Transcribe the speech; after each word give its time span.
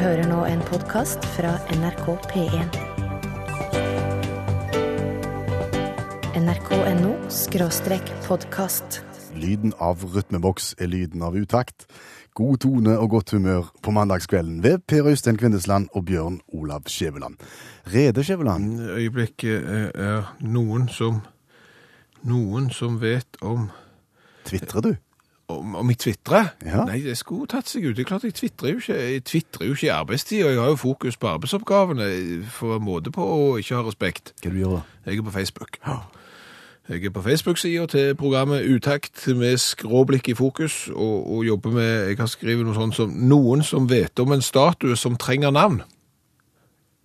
hører 0.00 0.24
nå 0.28 0.44
en 0.48 0.60
podkast 0.64 1.24
fra 1.34 1.52
NRK 1.74 2.06
P1. 2.30 2.76
nrk.no 6.38 7.10
skråstrek 7.32 8.12
podkast. 8.24 9.02
Lyden 9.36 9.74
av 9.82 10.00
rytmeboks 10.14 10.72
er 10.80 10.88
lyden 10.92 11.24
av 11.26 11.36
utakt. 11.36 11.84
God 12.32 12.62
tone 12.64 12.96
og 12.96 13.10
godt 13.18 13.34
humør 13.36 13.68
på 13.84 13.92
mandagskvelden 13.92 14.62
ved 14.64 14.80
Per 14.88 15.12
Øystein 15.12 15.36
Kvindesland 15.36 15.90
og 15.92 16.06
Bjørn 16.08 16.40
Olav 16.56 16.88
Skjæveland. 16.88 17.36
Rede 17.92 18.24
Skjæveland, 18.24 18.80
øyeblikket 18.96 19.60
er, 19.60 19.88
er 19.94 20.34
noen 20.40 20.88
som 20.88 21.20
Noen 22.22 22.68
som 22.70 23.00
vet 23.02 23.34
om 23.42 23.66
tvitrer 24.46 24.80
du? 24.80 24.92
Om, 25.58 25.74
om 25.82 25.92
jeg 25.92 25.98
tvitrer? 25.98 26.48
Ja. 26.66 26.84
Nei, 26.88 27.00
det 27.04 27.18
skulle 27.20 27.48
tatt 27.50 27.68
seg 27.70 27.86
ut. 27.86 27.96
Det 27.96 28.04
er 28.04 28.08
klart 28.08 28.24
Jeg 28.24 28.34
tvitrer 28.38 28.72
jo 28.72 28.80
ikke 28.82 28.96
Jeg 28.96 29.24
tvitrer 29.28 29.68
jo 29.68 29.76
ikke 29.76 29.86
i 29.86 29.92
arbeidstid, 29.94 30.44
og 30.44 30.50
jeg 30.50 30.60
har 30.60 30.72
jo 30.72 30.80
fokus 30.80 31.16
på 31.16 31.30
arbeidsoppgavene 31.34 32.08
for 32.50 32.82
måte 32.82 33.12
på 33.14 33.28
å 33.36 33.54
ikke 33.60 33.78
ha 33.78 33.86
respekt. 33.86 34.34
Hva 34.42 34.52
du 34.52 34.58
gjør 34.62 34.76
da? 34.78 34.82
Jeg 35.06 35.18
er 35.18 35.26
på 35.28 35.34
Facebook. 35.34 35.78
Jeg 36.88 37.04
er 37.04 37.14
på 37.14 37.22
Facebook-sida 37.22 37.86
til 37.86 38.14
programmet 38.18 38.66
Utakt 38.66 39.28
med 39.38 39.58
skråblikk 39.62 40.28
i 40.28 40.34
fokus, 40.34 40.88
og, 40.88 41.30
og 41.36 41.44
jobber 41.46 41.70
med 41.70 42.08
Jeg 42.08 42.18
har 42.18 42.30
skrevet 42.30 42.66
noe 42.66 42.74
sånt 42.74 42.96
som 42.98 43.10
'Noen 43.10 43.62
som 43.62 43.90
vet 43.90 44.18
om 44.18 44.32
en 44.32 44.42
statue 44.42 44.96
som 44.96 45.16
trenger 45.16 45.50
navn'. 45.50 45.82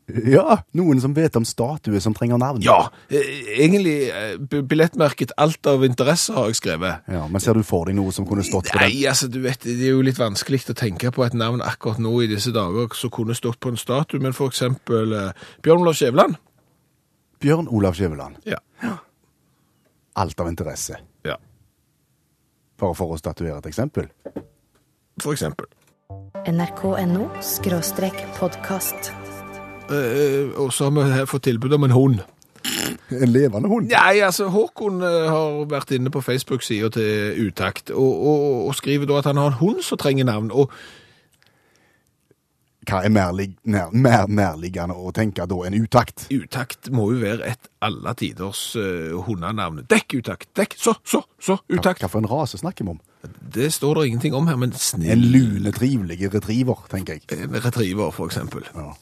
Ja, 0.07 0.61
noen 0.71 1.01
som 1.03 1.11
vet 1.13 1.35
om 1.35 1.43
statuer 1.43 1.99
som 1.99 2.13
trenger 2.15 2.39
navn. 2.39 2.61
Ja, 2.63 2.89
eh, 3.11 3.59
egentlig 3.59 4.07
eh, 4.07 4.37
billettmerket 4.39 5.33
'Alt 5.37 5.67
av 5.67 5.83
interesse' 5.83 6.33
har 6.33 6.45
jeg 6.47 6.55
skrevet. 6.55 7.01
Ja, 7.11 7.27
Men 7.27 7.41
ser 7.41 7.53
du 7.53 7.63
for 7.63 7.85
deg 7.85 7.95
noe 7.95 8.11
som 8.15 8.25
kunne 8.25 8.43
stått 8.43 8.71
på 8.71 8.79
den? 8.79 8.87
Nei, 8.87 9.03
altså, 9.05 9.27
du 9.27 9.41
vet, 9.41 9.59
det 9.67 9.83
er 9.83 9.91
jo 9.91 10.01
litt 10.01 10.17
vanskelig 10.17 10.69
å 10.71 10.73
tenke 10.73 11.11
på 11.11 11.25
et 11.25 11.33
navn 11.33 11.61
akkurat 11.61 11.99
nå 11.99 12.21
i 12.23 12.27
disse 12.27 12.53
dager 12.55 12.95
som 12.95 13.09
kunne 13.09 13.35
stått 13.35 13.59
på 13.59 13.69
en 13.69 13.77
statue, 13.77 14.19
men 14.23 14.31
for 14.33 14.47
eksempel 14.47 15.11
eh, 15.13 15.31
Bjørn 15.61 15.81
Olav 15.83 15.93
Skjæveland. 15.99 16.37
Bjørn 17.43 17.67
Olav 17.67 17.93
Skjæveland. 17.93 18.39
Ja. 18.45 18.57
Alt 20.15 20.39
av 20.39 20.47
interesse. 20.47 20.95
Ja, 21.25 21.35
Bare 22.79 22.95
for 22.95 23.11
å 23.11 23.17
statuere 23.17 23.57
et 23.57 23.65
eksempel. 23.65 24.07
for 25.19 25.33
eksempel. 25.33 25.65
nrk.no 26.47 27.29
skråstrek 27.41 28.25
podkast. 28.39 29.11
Eh, 29.91 30.49
og 30.59 30.73
så 30.73 30.89
har 30.89 30.97
vi 30.97 31.25
fått 31.29 31.47
tilbud 31.47 31.77
om 31.77 31.87
en 31.87 31.95
hund. 31.95 32.19
En 33.09 33.31
levende 33.31 33.69
hund. 33.69 33.87
Nei, 33.91 34.19
altså, 34.25 34.49
Håkon 34.51 35.01
eh, 35.05 35.31
har 35.31 35.65
vært 35.71 35.93
inne 35.95 36.11
på 36.11 36.21
Facebook-sida 36.21 36.91
til 36.97 37.47
Utakt, 37.47 37.91
og, 37.91 38.23
og, 38.27 38.45
og 38.67 38.75
skriver 38.75 39.07
da 39.07 39.21
at 39.21 39.29
han 39.29 39.39
har 39.39 39.53
en 39.53 39.61
hund 39.61 39.83
som 39.85 39.99
trenger 40.01 40.27
navn. 40.27 40.51
og 40.51 40.71
Hva 42.87 43.01
er 43.03 43.11
mer, 43.11 43.31
nær, 43.67 43.95
mer 43.95 44.27
nærliggende 44.27 44.95
å 44.95 45.13
tenke 45.15 45.47
da 45.47 45.57
enn 45.67 45.79
utakt? 45.79 46.27
Utakt 46.31 46.91
må 46.91 47.09
jo 47.13 47.23
være 47.23 47.47
et 47.53 47.71
alle 47.83 48.13
tiders 48.19 48.61
uh, 48.79 49.15
hundenavn. 49.27 49.85
Dekk 49.91 50.19
utakt! 50.19 50.51
Dekk! 50.55 50.75
Så, 50.79 50.97
så, 51.07 51.23
så! 51.39 51.59
Utakt! 51.71 52.03
hva 52.03 52.11
for 52.11 52.23
en 52.23 52.31
rase 52.31 52.59
snakker 52.59 52.87
vi 52.87 52.95
om? 52.95 53.01
Det 53.57 53.71
står 53.73 53.99
det 53.99 54.07
ingenting 54.07 54.35
om 54.35 54.47
her, 54.47 54.55
men 54.55 54.71
En 55.03 55.25
lune, 55.31 55.71
trivelig 55.71 56.33
retriever, 56.33 56.87
tenker 56.91 57.17
jeg. 57.17 57.43
En 57.43 57.59
retriever, 57.63 58.11
for 58.15 58.31
eksempel. 58.31 58.63
Ja. 58.75 58.93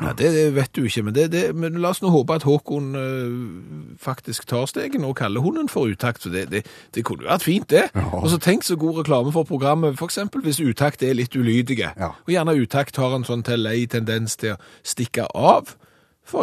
Ja, 0.00 0.12
det, 0.16 0.54
vet 0.54 0.70
du 0.72 0.86
ikke, 0.88 1.02
men, 1.04 1.14
det, 1.14 1.26
det, 1.34 1.40
men 1.54 1.74
la 1.82 1.90
oss 1.92 2.00
nå 2.00 2.08
håpe 2.08 2.32
at 2.38 2.46
Håkon 2.48 2.94
øh, 2.96 3.96
faktisk 4.00 4.46
tar 4.48 4.64
stegen 4.70 5.04
og 5.04 5.18
kaller 5.18 5.44
hunden 5.44 5.68
for 5.68 5.84
utakt, 5.84 6.22
for 6.24 6.32
det, 6.32 6.46
det, 6.50 6.62
det 6.96 7.04
kunne 7.04 7.26
jo 7.26 7.28
vært 7.28 7.44
fint, 7.44 7.68
det. 7.70 7.82
Ja. 7.94 8.06
Og 8.16 8.30
så 8.32 8.38
tenk 8.40 8.64
så 8.64 8.78
god 8.80 9.02
reklame 9.02 9.34
for 9.36 9.44
programmet, 9.44 9.98
eksempel 10.08 10.40
hvis 10.46 10.62
utakt 10.64 11.04
er 11.04 11.12
litt 11.18 11.36
ulydige, 11.36 11.92
Ja. 11.98 12.08
og 12.16 12.32
gjerne 12.32 12.56
utakt 12.56 12.96
har 12.96 13.12
en 13.18 13.28
sånn 13.28 13.44
lei 13.60 13.84
tendens 13.86 14.38
til 14.40 14.54
å 14.56 14.60
stikke 14.82 15.28
av, 15.36 15.74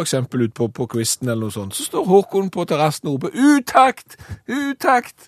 eksempel 0.00 0.46
ut 0.46 0.54
på, 0.54 0.68
på 0.70 0.86
kvisten 0.86 1.28
eller 1.28 1.48
noe 1.48 1.54
sånt, 1.58 1.74
så 1.74 1.88
står 1.90 2.06
Håkon 2.06 2.52
på 2.54 2.68
terrassen 2.70 3.10
og 3.10 3.18
roper 3.18 3.34
utakt, 3.34 4.14
utakt. 4.46 5.26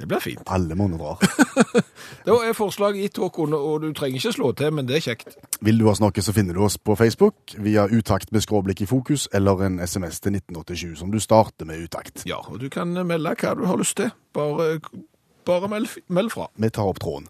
Det 0.00 0.08
blir 0.08 0.22
fint. 0.24 0.40
Alle 0.48 0.76
monner 0.78 0.96
drar. 0.96 1.20
Da 2.24 2.38
er 2.44 2.54
forslaget 2.56 3.02
gitt, 3.04 3.18
Håkon, 3.20 3.52
og 3.56 3.82
du 3.82 3.90
trenger 3.96 4.16
ikke 4.16 4.32
slå 4.32 4.50
til, 4.56 4.72
men 4.72 4.88
det 4.88 4.96
er 4.96 5.04
kjekt. 5.10 5.36
Vil 5.64 5.78
du 5.80 5.86
oss 5.90 6.00
noe, 6.00 6.24
så 6.24 6.32
finner 6.36 6.56
du 6.56 6.62
oss 6.64 6.78
på 6.80 6.96
Facebook 6.96 7.54
via 7.60 7.84
Utakt 7.92 8.32
med 8.32 8.44
skråblikk 8.44 8.80
i 8.84 8.88
fokus, 8.88 9.26
eller 9.36 9.66
en 9.66 9.76
SMS 9.84 10.22
til 10.24 10.38
1987, 10.38 10.98
som 11.02 11.12
du 11.12 11.20
starter 11.20 11.68
med 11.68 11.84
utakt. 11.84 12.24
Ja, 12.28 12.40
og 12.40 12.62
du 12.62 12.68
kan 12.72 12.96
melde 12.96 13.34
hva 13.36 13.54
du 13.58 13.66
har 13.68 13.80
lyst 13.80 13.98
til. 14.00 14.12
Bare, 14.36 14.78
bare 15.48 15.68
meld, 15.70 15.88
meld 16.08 16.32
fra. 16.32 16.48
Vi 16.60 16.70
tar 16.70 16.90
opp 16.90 17.00
tråden. 17.02 17.28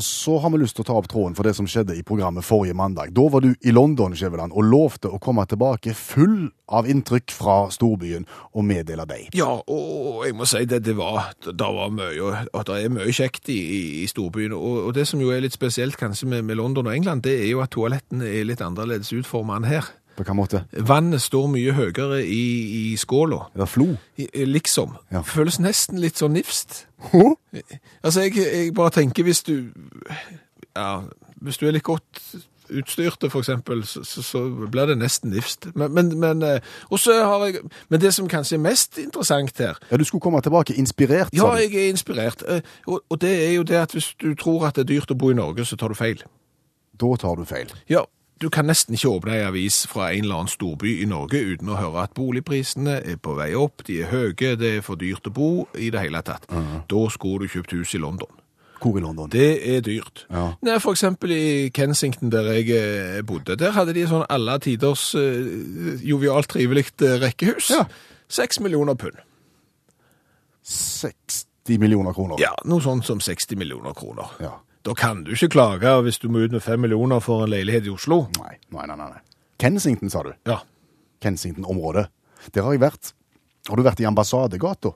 Og 0.00 0.04
så 0.04 0.38
har 0.40 0.52
vi 0.52 0.60
lyst 0.62 0.78
til 0.78 0.84
å 0.84 0.88
ta 0.88 0.96
opp 0.96 1.08
tråden 1.10 1.34
for 1.36 1.44
det 1.44 1.52
som 1.58 1.66
skjedde 1.68 1.96
i 1.98 2.04
programmet 2.06 2.46
forrige 2.46 2.76
mandag. 2.78 3.12
Da 3.16 3.26
var 3.32 3.44
du 3.44 3.50
i 3.52 3.74
London, 3.74 4.14
Skjæveland, 4.16 4.54
og 4.56 4.64
lovte 4.64 5.10
å 5.12 5.20
komme 5.20 5.44
tilbake 5.50 5.92
full 5.98 6.48
av 6.70 6.88
inntrykk 6.88 7.34
fra 7.34 7.56
storbyen 7.74 8.24
og 8.54 8.64
meddele 8.64 9.04
deg. 9.10 9.28
Ja, 9.36 9.50
og 9.60 10.24
jeg 10.24 10.36
må 10.38 10.48
si 10.48 10.62
det, 10.70 10.82
det 10.86 10.94
var, 10.96 11.34
det 11.44 11.58
var 11.58 11.92
mye, 11.92 12.46
og 12.46 12.66
det 12.68 12.78
er 12.78 12.94
mye 12.94 13.12
kjekt 13.12 13.50
i, 13.52 13.58
i, 13.58 13.80
i 14.04 14.08
storbyen. 14.10 14.54
Og, 14.56 14.86
og 14.86 14.94
det 14.96 15.08
som 15.10 15.20
jo 15.20 15.34
er 15.34 15.44
litt 15.44 15.56
spesielt 15.56 15.98
kanskje 16.00 16.30
med, 16.30 16.46
med 16.48 16.60
London 16.62 16.88
og 16.88 16.96
England, 16.96 17.26
det 17.26 17.36
er 17.42 17.50
jo 17.50 17.64
at 17.64 17.74
toalettene 17.74 18.30
er 18.30 18.46
litt 18.48 18.64
annerledes 18.64 19.12
utformet 19.16 19.60
enn 19.60 19.72
her. 19.74 19.90
På 20.20 20.24
hvilken 20.26 20.36
måte? 20.36 20.58
Vannet 20.84 21.22
står 21.24 21.46
mye 21.48 21.72
høyere 21.72 22.18
i, 22.28 22.42
i 22.92 22.96
skåla. 23.00 23.46
Er 23.56 23.64
flo? 23.70 23.86
I- 24.20 24.28
Liksom. 24.44 24.92
Ja. 25.10 25.22
Føles 25.24 25.56
nesten 25.64 25.96
litt 26.02 26.20
sånn 26.20 26.34
nifst. 26.36 26.82
Hå? 27.14 27.22
Altså, 28.04 28.26
jeg, 28.26 28.36
jeg 28.36 28.74
bare 28.76 28.90
tenker 28.98 29.24
hvis 29.24 29.40
du 29.46 29.70
Ja, 30.76 31.00
hvis 31.40 31.56
du 31.56 31.66
er 31.68 31.72
litt 31.78 31.86
godt 31.88 32.20
utstyrte, 32.70 33.30
for 33.32 33.40
eksempel, 33.42 33.80
så, 33.88 34.04
så, 34.06 34.22
så 34.22 34.42
blir 34.70 34.86
det 34.92 34.98
nesten 35.00 35.32
nifst. 35.34 35.66
Men, 35.74 35.90
men, 35.96 36.12
men, 36.22 36.42
eh, 36.46 36.60
og 36.90 37.00
så 37.02 37.16
har 37.24 37.46
jeg, 37.48 37.64
men 37.90 38.00
det 38.04 38.12
som 38.14 38.28
kanskje 38.30 38.58
er 38.60 38.62
mest 38.62 38.98
interessant 39.02 39.58
her 39.58 39.80
Ja, 39.90 39.96
du 39.98 40.04
skulle 40.06 40.22
komme 40.22 40.38
tilbake 40.44 40.76
inspirert, 40.78 41.32
Ja, 41.34 41.48
jeg 41.58 41.74
er 41.74 41.88
inspirert. 41.90 42.44
eh, 42.46 42.60
Og, 42.86 43.00
og 43.10 43.18
det 43.24 43.32
er 43.48 43.52
jo 43.56 43.64
det 43.66 43.80
at 43.80 43.96
hvis 43.96 44.12
du 44.22 44.34
tror 44.38 44.68
at 44.68 44.76
det 44.78 44.84
er 44.84 44.92
dyrt 44.92 45.10
å 45.10 45.18
bo 45.18 45.32
i 45.32 45.34
Norge, 45.40 45.64
så 45.66 45.76
tar 45.80 45.88
du 45.90 45.98
feil. 45.98 46.22
Da 47.00 47.10
tar 47.18 47.40
du 47.40 47.44
feil. 47.48 47.72
Ja, 47.90 48.04
du 48.40 48.48
kan 48.48 48.68
nesten 48.68 48.96
ikke 48.96 49.10
åpne 49.12 49.34
ei 49.36 49.44
avis 49.44 49.82
fra 49.90 50.10
en 50.14 50.24
eller 50.24 50.42
annen 50.42 50.52
storby 50.52 50.94
i 51.02 51.08
Norge 51.08 51.42
uten 51.44 51.68
å 51.68 51.76
høre 51.76 52.06
at 52.06 52.14
boligprisene 52.16 53.00
er 53.12 53.18
på 53.20 53.34
vei 53.36 53.50
opp, 53.58 53.84
de 53.84 54.00
er 54.00 54.12
høye, 54.12 54.54
det 54.56 54.76
er 54.78 54.84
for 54.86 55.00
dyrt 55.00 55.28
å 55.28 55.34
bo 55.36 55.50
i 55.76 55.90
det 55.92 56.00
hele 56.06 56.22
tatt. 56.24 56.46
Da 56.88 57.02
skulle 57.12 57.44
du 57.44 57.52
kjøpt 57.52 57.76
hus 57.76 57.92
i 57.94 58.00
London. 58.00 58.30
Hvor 58.80 58.96
i 58.96 59.02
London? 59.04 59.28
Det 59.28 59.76
er 59.76 59.82
dyrt. 59.84 60.24
Ja. 60.32 60.46
Nei, 60.64 60.78
for 60.80 60.96
eksempel 60.96 61.34
i 61.36 61.68
Kensington, 61.76 62.30
der 62.32 62.48
jeg 62.56 62.70
eh, 62.72 63.18
bodde, 63.28 63.58
der 63.60 63.74
hadde 63.76 63.92
de 63.92 64.06
sånn 64.08 64.24
alle 64.32 64.56
tiders 64.64 65.10
uh, 65.20 66.00
jovialt 66.00 66.48
trivelig 66.48 66.86
rekkehus. 66.88 67.20
rekkehus. 67.26 67.70
Ja. 67.76 67.84
Seks 68.30 68.60
millioner 68.64 68.96
pund. 68.96 69.20
60 70.64 71.76
millioner 71.82 72.16
kroner. 72.16 72.40
Ja, 72.40 72.54
noe 72.64 72.80
sånt 72.80 73.04
som 73.04 73.20
60 73.20 73.60
millioner 73.60 73.92
kroner. 73.96 74.32
Ja. 74.40 74.56
Da 74.86 74.94
kan 74.96 75.24
du 75.26 75.34
ikke 75.34 75.50
klage 75.56 75.90
hvis 76.06 76.18
du 76.22 76.30
må 76.32 76.46
ut 76.46 76.54
med 76.54 76.62
fem 76.64 76.80
millioner 76.80 77.20
for 77.20 77.44
en 77.44 77.52
leilighet 77.52 77.88
i 77.88 77.92
Oslo. 77.92 78.22
Nei, 78.40 78.56
nei, 78.72 78.86
nei, 78.88 78.96
nei. 78.96 79.20
Kensington, 79.60 80.08
sa 80.12 80.22
du. 80.24 80.32
Ja. 80.48 80.62
Kensington-området. 81.20 82.06
Der 82.54 82.64
har 82.64 82.72
jeg 82.72 82.80
vært. 82.80 83.12
Har 83.68 83.76
du 83.76 83.84
vært 83.84 84.00
i 84.00 84.06
ambassadegata 84.08 84.94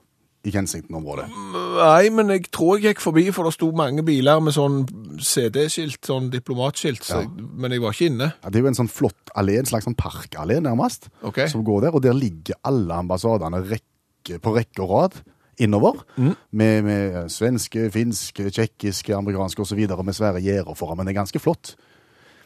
i 0.48 0.52
Kensington-området? 0.54 1.26
Nei, 1.28 2.08
men 2.16 2.32
jeg 2.32 2.48
tror 2.52 2.78
jeg 2.78 2.94
gikk 2.94 3.02
forbi, 3.04 3.26
for 3.36 3.44
det 3.48 3.54
sto 3.58 3.68
mange 3.76 4.04
biler 4.06 4.40
med 4.44 4.56
sånn 4.56 4.82
CD-skilt, 5.20 6.00
sånn 6.08 6.30
diplomatskilt, 6.32 7.04
så 7.04 7.20
Ja. 7.22 7.28
men 7.28 7.72
jeg 7.72 7.84
var 7.84 7.92
ikke 7.92 8.08
inne. 8.08 8.32
Ja, 8.40 8.48
det 8.48 8.56
er 8.56 8.64
jo 8.64 8.72
en 8.72 8.80
sånn 8.80 8.92
flott 8.92 9.32
allé, 9.36 9.58
en 9.58 9.68
slags 9.68 9.84
sånn 9.84 9.96
parkallé 9.96 10.60
nærmest, 10.64 11.10
okay. 11.22 11.46
som 11.48 11.64
går 11.64 11.82
der, 11.82 11.94
og 11.94 12.02
der 12.02 12.16
ligger 12.16 12.56
alle 12.64 12.94
ambassadene 13.04 13.60
rekke, 13.68 14.40
på 14.40 14.56
rekke 14.56 14.80
og 14.80 14.90
rad 14.90 15.20
innover, 15.62 16.00
med, 16.16 16.84
med 16.86 17.18
svenske, 17.32 17.86
finske, 17.94 18.48
tjekkiske, 18.50 19.14
amerikanske 19.16 19.62
og 19.62 19.68
så 19.68 19.76
videre, 19.78 20.04
med 20.06 20.16
svære 20.16 20.42
gjerder 20.44 20.74
foran, 20.78 20.98
men 20.98 21.06
det 21.06 21.14
er 21.14 21.20
ganske 21.22 21.42
flott. 21.42 21.74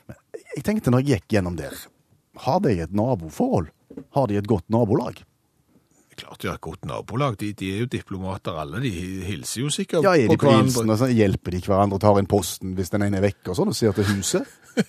Men 0.08 0.16
jeg 0.56 0.64
tenkte 0.66 0.92
når 0.92 1.04
jeg 1.04 1.18
gikk 1.22 1.38
gjennom 1.38 1.56
der, 1.58 1.74
har 2.44 2.60
de 2.64 2.76
et 2.84 2.92
naboforhold? 2.94 3.72
Har 4.14 4.28
de 4.30 4.36
et 4.38 4.46
godt 4.48 4.68
nabolag? 4.70 5.24
Klart 6.18 6.40
de 6.42 6.48
har 6.50 6.56
et 6.58 6.64
godt 6.66 6.84
nabolag, 6.86 7.36
de, 7.38 7.52
de 7.54 7.68
er 7.74 7.84
jo 7.84 7.88
diplomater 7.90 8.56
alle, 8.58 8.80
de 8.82 8.90
hilser 9.26 9.60
jo 9.62 9.68
sikkert 9.70 10.02
Ja, 10.02 10.16
er 10.18 10.26
de 10.26 10.34
på 10.36 10.48
hverandre. 10.48 10.66
hilsen, 10.66 10.90
og 10.90 10.98
så 10.98 11.06
hjelper 11.14 11.54
de 11.54 11.60
hverandre, 11.62 11.98
tar 12.02 12.18
inn 12.18 12.26
posten 12.30 12.72
hvis 12.78 12.90
den 12.90 13.04
ene 13.06 13.20
er 13.20 13.26
vekke 13.28 13.52
og 13.52 13.58
sånn, 13.58 13.70
og 13.70 13.78
ser 13.78 13.94
til 13.94 14.08
huset? 14.16 14.56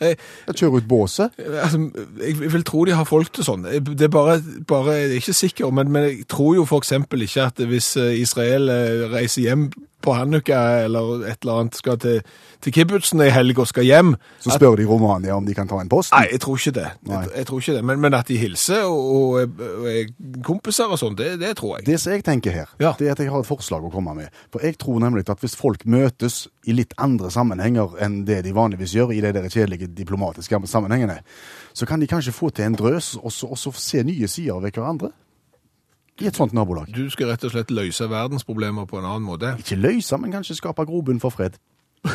Jeg 0.00 0.16
kjører 0.54 0.78
ut 0.82 0.88
båset. 0.88 1.30
Altså, 1.38 1.80
jeg 2.20 2.52
vil 2.52 2.64
tro 2.68 2.84
de 2.84 2.96
har 2.96 3.08
folk 3.08 3.32
til 3.32 3.46
sånn. 3.46 3.66
Det 3.66 4.08
er 4.08 4.12
bare, 4.12 4.38
bare 4.68 4.96
jeg 5.00 5.10
er 5.10 5.18
ikke 5.20 5.36
sikker, 5.40 5.70
men, 5.74 5.92
men 5.92 6.08
jeg 6.10 6.24
tror 6.32 6.54
jo 6.58 6.66
eksempel 6.76 7.22
ikke 7.26 7.48
at 7.50 7.66
hvis 7.70 7.94
eh, 8.00 8.14
Israel 8.20 8.68
eh, 8.72 9.06
reiser 9.12 9.46
hjem 9.46 9.70
på 10.06 10.12
Hanukka 10.14 10.58
eller 10.84 11.24
et 11.26 11.42
eller 11.42 11.62
annet, 11.62 11.78
skal 11.80 11.96
til, 11.98 12.20
til 12.62 12.74
kibbutzen 12.76 13.22
i 13.24 13.30
helg 13.32 13.58
og 13.58 13.66
skal 13.66 13.86
hjem 13.88 14.12
Så 14.44 14.52
spør 14.54 14.76
de 14.78 14.84
Romania 14.86 15.34
om 15.34 15.46
de 15.48 15.54
kan 15.56 15.66
ta 15.66 15.80
en 15.82 15.88
post. 15.90 16.12
Nei, 16.14 16.28
jeg 16.30 16.42
tror 16.44 16.60
ikke 16.60 16.74
det. 16.76 16.84
Jeg, 17.08 17.30
jeg 17.40 17.48
tror 17.48 17.62
ikke 17.64 17.74
det. 17.78 17.82
Men, 17.90 18.00
men 18.04 18.14
at 18.14 18.28
de 18.30 18.36
hilser 18.38 18.84
og, 18.86 19.40
og 19.40 19.88
er 19.90 20.12
kompiser 20.46 20.92
og 20.94 21.00
sånn, 21.00 21.16
det, 21.18 21.32
det 21.42 21.54
tror 21.58 21.78
jeg. 21.78 21.88
Det 21.88 21.98
som 22.02 22.14
jeg 22.14 22.26
tenker 22.28 22.54
her, 22.54 22.70
Ja. 22.82 22.92
det 23.00 23.08
er 23.08 23.16
at 23.16 23.24
jeg 23.24 23.32
har 23.32 23.42
et 23.42 23.48
forslag 23.48 23.88
å 23.88 23.90
komme 23.90 24.14
med. 24.20 24.30
For 24.54 24.62
jeg 24.62 24.78
tror 24.78 25.00
nemlig 25.02 25.26
at 25.32 25.42
hvis 25.42 25.56
folk 25.58 25.82
møtes 25.90 26.44
i 26.66 26.76
litt 26.76 26.94
andre 27.02 27.32
sammenhenger 27.32 27.96
enn 28.02 28.20
det 28.28 28.42
de 28.46 28.54
vanligvis 28.54 28.94
gjør 28.94 29.14
i 29.16 29.20
de 29.24 29.32
der 29.34 29.48
kjedelige 29.50 29.85
diplomatiske 29.86 30.58
sammenhengene, 30.66 31.20
så 31.74 31.86
kan 31.86 32.00
de 32.00 32.06
kanskje 32.06 32.32
få 32.32 32.50
til 32.50 32.64
en 32.64 32.74
drøs 32.74 33.14
og 33.22 33.32
så, 33.32 33.72
se 33.72 34.02
nye 34.02 34.28
sider 34.28 34.60
ved 34.60 34.72
hverandre. 34.72 35.10
I 36.20 36.26
et 36.30 36.36
sånt 36.36 36.52
nabolag. 36.56 36.88
Du 36.96 37.10
skal 37.10 37.28
rett 37.28 37.44
og 37.44 37.50
slett 37.52 37.70
løse 37.70 38.06
verdensproblemer 38.08 38.86
på 38.88 38.98
en 38.98 39.04
annen 39.04 39.26
måte. 39.28 39.50
Ikke 39.60 39.76
løse, 39.76 40.16
men 40.16 40.32
kanskje 40.32 40.56
skape 40.56 40.86
grobunn 40.88 41.20
for 41.20 41.30
fred. 41.30 41.58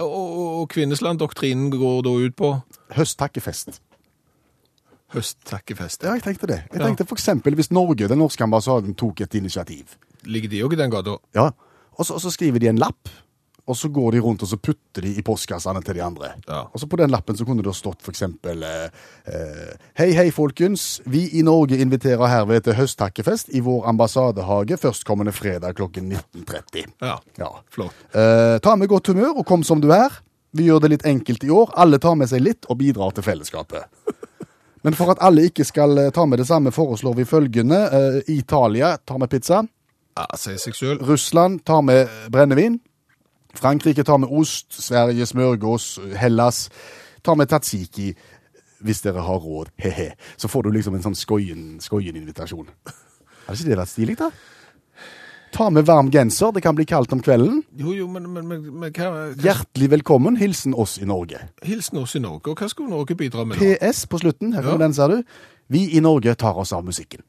Og, 0.00 0.08
og, 0.08 0.60
og 0.62 0.68
Kvinnesland-doktrinen 0.72 1.70
går 1.70 1.98
da 2.02 2.10
ut 2.24 2.34
på 2.36 2.48
Høsttakkefest. 2.96 3.76
høsttakkefest. 5.12 6.02
Ja, 6.06 6.14
jeg 6.16 6.22
tenkte 6.24 6.46
det. 6.48 6.62
Jeg 6.72 6.80
Ja. 6.80 6.86
tenkte 6.86 7.04
for 7.06 7.14
eksempel 7.14 7.54
hvis 7.54 7.70
Norge, 7.70 8.08
den 8.08 8.18
norske 8.18 8.42
ambassaden, 8.44 8.94
tok 8.94 9.20
et 9.20 9.34
initiativ. 9.34 9.96
Ligger 10.24 10.48
de 10.48 10.62
òg 10.64 10.72
i 10.72 10.76
den 10.76 10.90
gata? 10.90 11.18
Ja, 11.34 11.50
og 11.98 12.06
så 12.06 12.30
skriver 12.32 12.58
de 12.58 12.68
en 12.68 12.78
lapp, 12.78 13.08
og 13.66 13.76
så 13.78 13.88
går 13.88 14.16
de 14.16 14.20
rundt 14.24 14.42
og 14.42 14.48
så 14.50 14.58
putter 14.58 15.04
de 15.06 15.12
i 15.18 15.22
postkassene 15.22 15.82
til 15.86 15.94
de 15.98 16.02
andre. 16.02 16.32
Ja. 16.48 16.64
Og 16.72 16.82
så 16.82 16.88
på 16.90 16.98
den 16.98 17.12
lappen 17.14 17.36
så 17.38 17.46
kunne 17.46 17.62
det 17.62 17.74
stått 17.78 18.08
eksempel 18.10 18.64
eh, 18.66 18.88
eh, 19.30 19.70
Hei, 19.98 20.10
hei, 20.16 20.26
folkens. 20.34 21.00
Vi 21.06 21.28
i 21.38 21.44
Norge 21.46 21.78
inviterer 21.78 22.26
herved 22.26 22.66
til 22.66 22.76
høsttakkefest 22.80 23.52
i 23.54 23.62
vår 23.62 23.86
ambassadehage 23.92 24.80
førstkommende 24.82 25.34
fredag 25.36 25.78
klokken 25.78 26.10
19.30. 26.10 26.90
Ja. 27.06 27.16
Ja. 27.38 27.52
Flott. 27.70 27.94
Eh, 28.10 28.58
ta 28.64 28.74
med 28.76 28.90
godt 28.90 29.12
humør 29.12 29.38
og 29.38 29.46
kom 29.46 29.62
som 29.66 29.82
du 29.82 29.92
er. 29.94 30.20
Vi 30.52 30.66
gjør 30.66 30.82
det 30.84 30.94
litt 30.96 31.06
enkelt 31.08 31.44
i 31.46 31.50
år. 31.54 31.70
Alle 31.80 32.02
tar 32.02 32.18
med 32.18 32.28
seg 32.28 32.42
litt 32.42 32.66
og 32.68 32.82
bidrar 32.82 33.14
til 33.14 33.24
fellesskapet. 33.24 33.86
Men 34.82 34.96
for 34.98 35.12
at 35.14 35.22
alle 35.22 35.46
ikke 35.48 35.64
skal 35.66 35.94
eh, 36.02 36.10
ta 36.14 36.26
med 36.26 36.42
det 36.42 36.48
samme, 36.50 36.74
foreslår 36.74 37.14
vi 37.20 37.28
følgende. 37.28 37.78
Eh, 37.86 38.32
Italia 38.34 38.96
tar 39.06 39.22
med 39.22 39.30
pizza. 39.30 39.62
Ja, 40.18 40.26
Sier 40.36 40.58
seg 40.60 40.74
selv. 40.76 41.06
Russland 41.08 41.62
tar 41.64 41.84
med 41.86 42.10
brennevin. 42.34 42.80
Frankrike 43.54 44.04
tar 44.04 44.18
med 44.18 44.28
ost. 44.32 44.72
Sverige 44.82 45.26
smørgås. 45.26 45.98
Hellas 46.16 46.68
tar 47.24 47.34
med 47.38 47.48
tatsiki. 47.48 48.14
Hvis 48.82 49.00
dere 49.04 49.22
har 49.22 49.38
råd, 49.38 49.68
he-he. 49.82 50.10
Så 50.36 50.48
får 50.48 50.62
du 50.66 50.70
liksom 50.74 50.94
en 50.98 51.02
sånn 51.04 51.14
skoien- 51.18 51.78
skoien-invitasjon. 51.80 52.66
Hadde 53.46 53.58
ikke 53.60 53.68
det 53.70 53.78
vært 53.78 53.92
stilig, 53.92 54.16
da? 54.18 54.30
Ta 55.52 55.66
med 55.70 55.84
varm 55.84 56.08
genser. 56.10 56.50
Det 56.56 56.62
kan 56.64 56.74
bli 56.74 56.86
kaldt 56.88 57.12
om 57.12 57.20
kvelden. 57.22 57.60
Jo, 57.76 57.92
jo, 57.92 58.06
men, 58.08 58.24
men, 58.32 58.46
men, 58.48 58.62
men 58.80 58.92
hva, 58.96 59.10
hva 59.12 59.44
Hjertelig 59.44 59.90
velkommen. 59.92 60.38
Hilsen 60.40 60.72
oss 60.74 60.96
i 60.98 61.04
Norge. 61.06 61.42
Hilsen 61.62 61.98
oss 62.00 62.16
i 62.16 62.22
Norge, 62.24 62.54
og 62.54 62.58
hva 62.62 62.70
skulle 62.72 62.88
Norge 62.90 63.14
bidra 63.20 63.44
med 63.44 63.60
nå? 63.60 63.74
PS 63.76 64.06
på 64.08 64.18
slutten. 64.24 64.54
Her 64.56 64.62
Ja. 64.64 64.70
kommer 64.72 64.86
den, 64.86 64.94
ser 64.96 65.12
du. 65.12 65.22
Vi 65.68 65.84
i 65.96 66.00
Norge 66.00 66.34
tar 66.40 66.56
oss 66.58 66.72
av 66.72 66.82
musikken. 66.88 67.20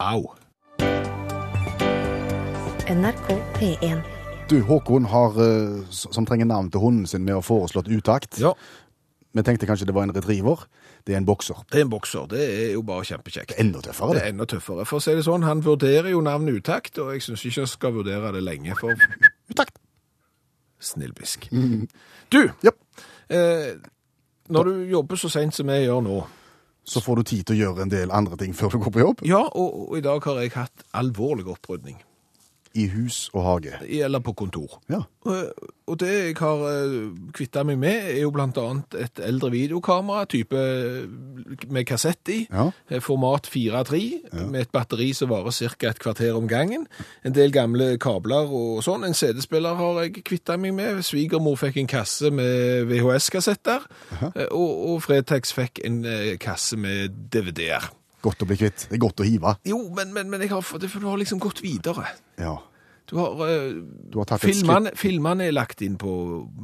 Au. 0.00 0.24
NRK 2.88 3.28
P1. 3.60 4.15
Du, 4.48 4.60
Håkon 4.62 5.04
har, 5.10 5.34
eh, 5.42 5.84
som 5.90 6.26
trenger 6.26 6.46
navn 6.46 6.68
til 6.70 6.80
hunden 6.80 7.06
sin, 7.10 7.24
med 7.26 7.34
å 7.34 7.42
foreslått 7.42 7.88
utakt. 7.90 8.38
Ja, 8.40 8.54
Vi 9.36 9.42
tenkte 9.44 9.66
kanskje 9.68 9.84
det 9.84 9.92
var 9.94 10.06
en 10.06 10.14
retriever. 10.16 10.62
Det 11.04 11.12
er 11.12 11.18
en 11.18 11.26
bokser. 11.26 11.56
det 11.70 11.78
er 11.80 11.84
en 11.84 11.90
bokser. 11.90 12.26
Det 12.28 12.40
er 12.40 12.72
jo 12.72 12.82
bare 12.82 13.04
kjempekjekt. 13.04 13.52
Enda 13.60 13.80
tøffere, 13.82 14.14
Det 14.14 14.14
det. 14.14 14.22
er 14.24 14.28
enda 14.32 14.44
tøffere. 14.46 14.86
For 14.86 14.96
å 14.98 15.02
si 15.02 15.14
det 15.14 15.24
sånn, 15.24 15.42
han 15.44 15.60
vurderer 15.62 16.08
jo 16.10 16.20
navnet 16.22 16.54
utakt, 16.62 16.96
og 16.98 17.12
jeg 17.12 17.20
syns 17.22 17.44
ikke 17.44 17.60
jeg 17.60 17.68
skal 17.68 17.92
vurdere 17.92 18.32
det 18.32 18.42
lenge, 18.42 18.74
for 18.80 18.94
Utakt. 19.50 19.76
snillbisk. 20.80 21.50
Du, 22.30 22.50
Ja. 22.62 22.70
eh, 23.28 23.74
når 24.48 24.64
du 24.64 24.86
jobber 24.90 25.16
så 25.16 25.28
seint 25.30 25.54
som 25.54 25.68
jeg 25.68 25.86
gjør 25.86 26.02
nå, 26.02 26.26
Så 26.86 27.00
får 27.02 27.16
du 27.16 27.22
tid 27.22 27.44
til 27.46 27.56
å 27.56 27.58
gjøre 27.74 27.82
en 27.82 27.88
del 27.90 28.10
andre 28.12 28.36
ting 28.36 28.52
før 28.54 28.70
du 28.70 28.78
går 28.78 28.90
på 28.92 29.00
jobb. 29.00 29.20
ja, 29.26 29.42
og, 29.42 29.90
og 29.90 29.98
i 29.98 30.00
dag 30.00 30.22
har 30.24 30.34
jeg 30.40 30.52
hatt 30.52 30.84
alvorlig 30.94 31.46
opprydning, 31.46 31.96
I 32.76 32.86
hus 32.92 33.30
og 33.32 33.42
hage. 33.46 33.78
eller 33.88 34.20
på 34.20 34.32
kontor. 34.36 34.80
Ja. 34.92 35.02
Og, 35.26 35.96
det 35.98 36.08
jeg 36.12 36.34
har 36.38 36.60
uh, 36.62 37.14
kvitta 37.34 37.62
meg 37.66 37.78
med, 37.82 38.04
er 38.12 38.20
jo 38.22 38.30
blant 38.34 38.58
annet 38.58 38.94
et 39.00 39.20
eldre 39.26 39.50
videokamera, 39.50 40.24
type 40.30 40.54
eh, 40.54 41.06
med 41.72 41.86
kassett 41.88 42.28
i, 42.30 42.38
Ja. 42.52 42.68
eh, 42.90 43.00
format 43.02 43.46
4.3, 43.50 44.00
med 44.50 44.60
et 44.60 44.72
batteri 44.74 45.12
som 45.14 45.30
varer 45.30 45.50
ca. 45.78 45.88
et 45.90 45.98
kvarter 46.02 46.36
om 46.36 46.46
gangen. 46.50 46.86
En 47.24 47.34
del 47.34 47.50
gamle 47.54 47.96
kabler 47.98 48.46
og 48.50 48.82
sånn. 48.86 49.04
En 49.06 49.14
CD-spiller 49.14 49.74
har 49.78 50.02
jeg 50.04 50.22
kvitta 50.24 50.56
meg 50.58 50.74
med. 50.74 51.02
Svigermor 51.06 51.56
fikk 51.58 51.76
en 51.82 51.90
kasse 51.90 52.30
med 52.30 52.86
VHS-kassetter, 52.90 53.86
eh, 54.34 54.46
og, 54.50 54.72
og 54.90 55.02
Fretex 55.06 55.52
fikk 55.56 55.82
en 55.86 56.04
eh, 56.04 56.34
kasse 56.42 56.76
med 56.78 57.14
DVD-er. 57.32 57.90
Godt 58.26 58.42
å 58.42 58.48
bli 58.50 58.58
kvitt. 58.58 58.88
Det 58.90 58.96
er 58.98 59.02
godt 59.02 59.22
å 59.22 59.26
hive. 59.26 59.56
Jo, 59.68 59.78
men, 59.94 60.12
men, 60.14 60.30
men 60.32 60.42
har, 60.50 60.64
for 60.66 60.82
du 60.82 60.88
har 61.06 61.20
liksom 61.20 61.38
gått 61.42 61.62
videre. 61.64 62.08
Ja. 62.40 62.56
Du 63.06 63.16
har, 63.20 63.38
eh, 63.46 63.76
Du 64.10 64.18
har 64.18 64.38
filmene, 64.42 64.90
filmene 64.98 65.46
er 65.46 65.54
lagt 65.54 65.82
inn 65.86 65.94
på, 66.00 66.12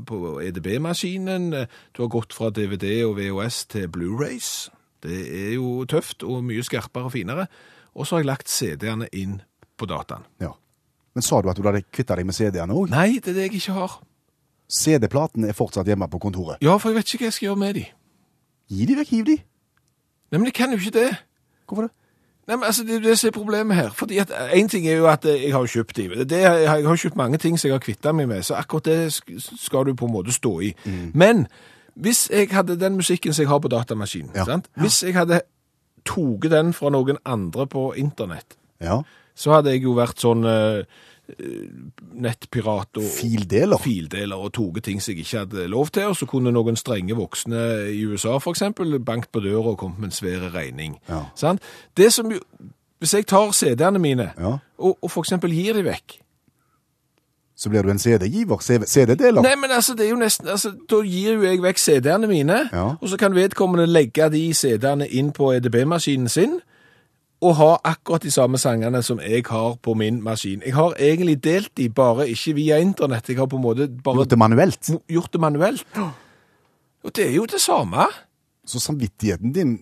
på 0.09 0.41
EDB-maskinen. 0.43 1.53
Du 1.95 2.03
har 2.03 2.11
gått 2.11 2.35
fra 2.35 2.51
DVD 2.51 3.05
og 3.07 3.15
VHS 3.21 3.65
til 3.77 3.87
Blu-rays. 3.95 4.71
Det 5.03 5.21
er 5.29 5.55
jo 5.55 5.85
tøft 5.91 6.23
og 6.27 6.43
mye 6.47 6.63
skarpere 6.67 7.07
og 7.11 7.15
finere. 7.15 7.47
Og 7.95 8.07
så 8.07 8.17
har 8.17 8.25
jeg 8.25 8.31
lagt 8.33 8.51
CD-ene 8.51 9.09
inn 9.13 9.41
på 9.79 9.87
dataen. 9.91 10.27
ja. 10.43 10.53
Men 11.13 11.21
sa 11.23 11.43
du 11.43 11.51
at 11.51 11.59
du 11.61 11.67
hadde 11.67 11.83
kvitta 11.93 12.17
deg 12.17 12.25
med 12.25 12.33
CD-ene 12.33 12.73
òg? 12.73 12.89
Nei, 12.89 13.19
det 13.21 13.35
er 13.35 13.37
det 13.37 13.43
jeg 13.45 13.59
ikke 13.59 13.75
har. 13.77 13.99
CD-platene 14.73 15.51
er 15.53 15.57
fortsatt 15.57 15.85
hjemme 15.91 16.09
på 16.09 16.21
kontoret. 16.23 16.63
Ja, 16.65 16.79
for 16.81 16.89
jeg 16.89 17.03
vet 17.03 17.11
ikke 17.13 17.27
hva 17.27 17.29
jeg 17.29 17.37
skal 17.37 17.47
gjøre 17.51 17.61
med 17.61 17.75
de. 17.77 17.83
Gi 18.73 18.87
de 18.89 18.97
vekk, 18.97 19.11
hiv 19.13 19.27
de. 19.29 19.37
Nei, 20.33 20.39
men 20.39 20.49
jeg 20.49 20.57
kan 20.57 20.73
jo 20.73 20.81
ikke 20.81 20.95
det. 20.97 21.11
Hvorfor 21.73 21.89
det? 21.89 21.93
Nei, 22.49 22.57
men 22.57 22.65
altså, 22.67 22.83
Det 22.85 22.95
er 22.97 23.01
det 23.01 23.19
som 23.19 23.29
er 23.29 23.33
problemet 23.33 23.77
her. 23.77 23.91
Fordi 23.95 24.19
at 24.19 24.31
Én 24.53 24.69
ting 24.69 24.87
er 24.87 24.97
jo 24.99 25.07
at 25.09 25.25
eh, 25.25 25.45
jeg 25.45 25.53
har 25.55 25.67
kjøpt 25.67 25.97
de. 25.97 26.09
Det, 26.29 26.41
jeg 26.43 26.69
har 26.69 26.97
kjøpt 26.97 27.17
mange 27.17 27.39
ting 27.39 27.57
som 27.59 27.69
jeg 27.69 27.75
har 27.75 27.81
kvitta 27.85 28.13
meg 28.13 28.29
med, 28.29 28.43
så 28.43 28.55
akkurat 28.59 28.85
det 28.85 29.13
skal 29.61 29.87
du 29.87 29.95
på 29.95 30.05
en 30.09 30.13
måte 30.13 30.33
stå 30.35 30.61
i. 30.61 30.73
Men 31.15 31.47
hvis 31.95 32.27
jeg 32.33 32.49
hadde 32.53 32.77
den 32.81 32.97
musikken 32.99 33.33
som 33.33 33.43
jeg 33.43 33.49
har 33.49 33.59
på 33.63 33.69
datamaskinen, 33.69 34.31
Ja. 34.35 34.59
hvis 34.81 35.03
jeg 35.03 35.15
hadde 35.15 35.41
tatt 36.05 36.51
den 36.51 36.73
fra 36.73 36.91
noen 36.91 37.17
andre 37.25 37.67
på 37.67 37.95
internett, 37.97 38.57
Ja. 38.81 39.03
så 39.37 39.53
hadde 39.55 39.71
jeg 39.71 39.83
jo 39.83 39.95
vært 39.95 40.19
sånn 40.19 40.45
eh, 40.45 40.79
eh, 40.79 40.85
nettpirat 42.15 42.97
og 43.01 43.03
Fildeler. 43.17 43.79
fildeler 43.83 44.37
og 44.37 44.53
tatt 44.57 44.83
ting 44.85 45.01
som 45.03 45.13
jeg 45.15 45.25
ikke 45.25 45.39
hadde 45.45 45.67
lov 45.73 45.89
til, 45.95 46.03
og 46.13 46.17
så 46.17 46.27
kunne 46.31 46.53
noen 46.53 46.77
strenge 46.77 47.17
voksne 47.19 47.63
i 47.93 48.03
USA 48.07 48.39
eksempel 48.55 48.99
bankt 49.01 49.33
på 49.33 49.41
døra 49.45 49.73
og 49.75 49.79
kommet 49.79 49.99
med 49.99 50.11
en 50.13 50.17
svær 50.17 50.49
regning. 50.55 50.99
Ja. 51.09 51.25
Sant? 51.37 51.63
Det 51.97 52.13
som 52.13 52.31
jo, 52.33 52.39
hvis 53.03 53.15
jeg 53.15 53.27
tar 53.27 53.51
CD-ene 53.53 53.99
mine 53.99 54.31
Ja. 54.39 54.59
og, 54.79 54.99
og 55.03 55.11
eksempel 55.25 55.51
gir 55.55 55.73
de 55.75 55.85
vekk, 55.85 56.19
Så 57.57 57.69
blir 57.71 57.83
du 57.83 57.91
en 57.91 57.99
CD-giver. 57.99 58.59
CD-deler. 58.87 59.43
Nei, 59.43 59.55
men 59.61 59.71
altså, 59.71 59.95
det 59.95 60.07
er 60.07 60.11
jo 60.11 60.17
nesten, 60.17 60.49
altså, 60.49 60.73
da 60.91 60.97
gir 61.07 61.35
jo 61.37 61.43
jeg 61.43 61.61
vekk 61.63 61.79
CD-ene 61.79 62.27
mine, 62.27 62.69
Ja. 62.73 62.85
og 63.01 63.09
så 63.09 63.17
kan 63.17 63.35
vedkommende 63.35 63.87
legge 63.87 64.29
de 64.33 64.55
CD-ene 64.55 65.07
inn 65.09 65.31
på 65.33 65.53
EDB-maskinen 65.53 66.29
sin, 66.29 66.61
og 67.43 67.57
ha 67.59 67.71
akkurat 67.91 68.23
de 68.23 68.31
samme 68.31 68.59
sangene 68.59 69.01
som 69.03 69.19
jeg 69.21 69.43
har 69.51 69.75
på 69.83 69.95
min 69.99 70.21
maskin. 70.23 70.63
Jeg 70.65 70.75
har 70.77 70.95
egentlig 70.99 71.41
delt 71.45 71.73
de, 71.77 71.89
bare 71.91 72.29
ikke 72.31 72.55
via 72.55 72.77
internett. 72.79 73.29
Jeg 73.29 73.37
har 73.41 73.47
på 73.51 73.57
en 73.59 73.63
måte 73.65 73.89
bare 74.05 74.21
Gjort 74.23 74.31
det 74.31 74.39
manuelt. 74.39 74.91
gjort 75.11 75.33
det 75.33 75.41
manuelt. 75.41 75.87
Og 77.05 77.17
det 77.17 77.27
er 77.29 77.35
jo 77.35 77.47
det 77.51 77.61
samme. 77.61 78.07
Så 78.67 78.79
samvittigheten 78.81 79.53
din 79.53 79.73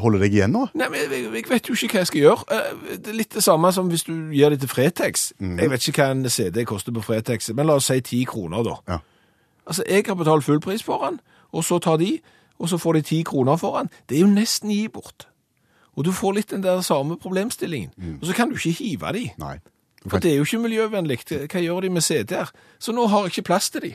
holder 0.00 0.18
deg 0.24 0.32
igjen 0.38 0.52
nå? 0.54 0.62
Nei, 0.74 0.86
men 0.88 1.00
jeg, 1.02 1.22
jeg 1.34 1.44
vet 1.50 1.68
jo 1.68 1.74
ikke 1.76 1.92
hva 1.98 2.00
jeg 2.00 2.08
skal 2.08 2.20
gjøre. 2.22 2.44
Eh, 2.56 2.98
Det 3.04 3.12
er 3.12 3.18
litt 3.18 3.34
det 3.36 3.42
samme 3.44 3.72
som 3.76 3.88
hvis 3.92 4.04
du 4.08 4.14
gir 4.32 4.48
det 4.54 4.60
til 4.62 4.70
Fretex. 4.72 5.32
Jeg 5.40 5.70
vet 5.70 5.88
ikke 5.88 6.06
hva 6.06 6.10
en 6.14 6.30
CD 6.30 6.64
koster 6.64 6.94
på 6.96 7.02
Fretex, 7.04 7.50
men 7.52 7.66
la 7.68 7.76
oss 7.76 7.90
si 7.90 8.00
10 8.00 8.24
kroner 8.30 8.64
da. 8.64 8.76
Ja. 8.88 8.98
Altså, 9.66 9.84
jeg 9.90 10.04
har 10.08 10.14
betalt 10.16 10.44
full 10.46 10.60
pris 10.60 10.82
for 10.82 11.04
den, 11.04 11.20
og 11.52 11.64
så 11.68 11.78
tar 11.78 11.96
de, 12.00 12.14
og 12.58 12.68
så 12.72 12.78
får 12.80 12.92
de 12.92 13.02
10 13.02 13.22
kroner 13.28 13.56
for 13.60 13.76
den. 13.78 13.90
Det 14.08 14.16
er 14.16 14.24
jo 14.24 14.32
nesten 14.32 14.70
gi 14.72 14.86
bort. 14.88 15.26
Og 16.00 16.06
du 16.06 16.14
får 16.16 16.38
litt 16.38 16.52
den 16.54 16.62
der 16.64 16.80
samme 16.80 17.18
problemstillingen. 17.20 17.90
Og 18.20 18.30
så 18.30 18.36
kan 18.36 18.48
du 18.48 18.56
ikke 18.56 18.72
hive 18.78 19.12
de. 19.12 19.26
Nei. 19.40 19.58
For 20.06 20.22
det 20.22 20.30
er 20.32 20.38
jo 20.38 20.46
ikke 20.48 20.62
miljøvennlig. 20.62 21.18
Hva 21.28 21.60
gjør 21.60 21.84
de 21.84 21.90
med 21.92 22.04
CD-er? 22.06 22.48
Så 22.80 22.94
nå 22.96 23.04
har 23.12 23.26
jeg 23.26 23.34
ikke 23.34 23.50
plass 23.50 23.68
til 23.70 23.84
de. 23.84 23.90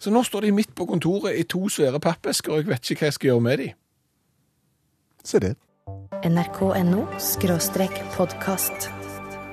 Så 0.00 0.10
nå 0.10 0.22
står 0.24 0.46
de 0.46 0.52
midt 0.56 0.72
på 0.74 0.86
kontoret 0.88 1.36
i 1.36 1.44
to 1.44 1.68
svære 1.68 2.00
pappesker, 2.00 2.52
og 2.52 2.62
jeg 2.62 2.70
vet 2.72 2.90
ikke 2.90 3.04
hva 3.04 3.10
jeg 3.10 3.18
skal 3.18 3.28
gjøre 3.28 3.44
med 3.44 3.60
de. 3.60 3.68
Se 5.24 5.38
det. 5.44 5.52
nrk.no 6.24 7.04
podkast. 8.16 8.88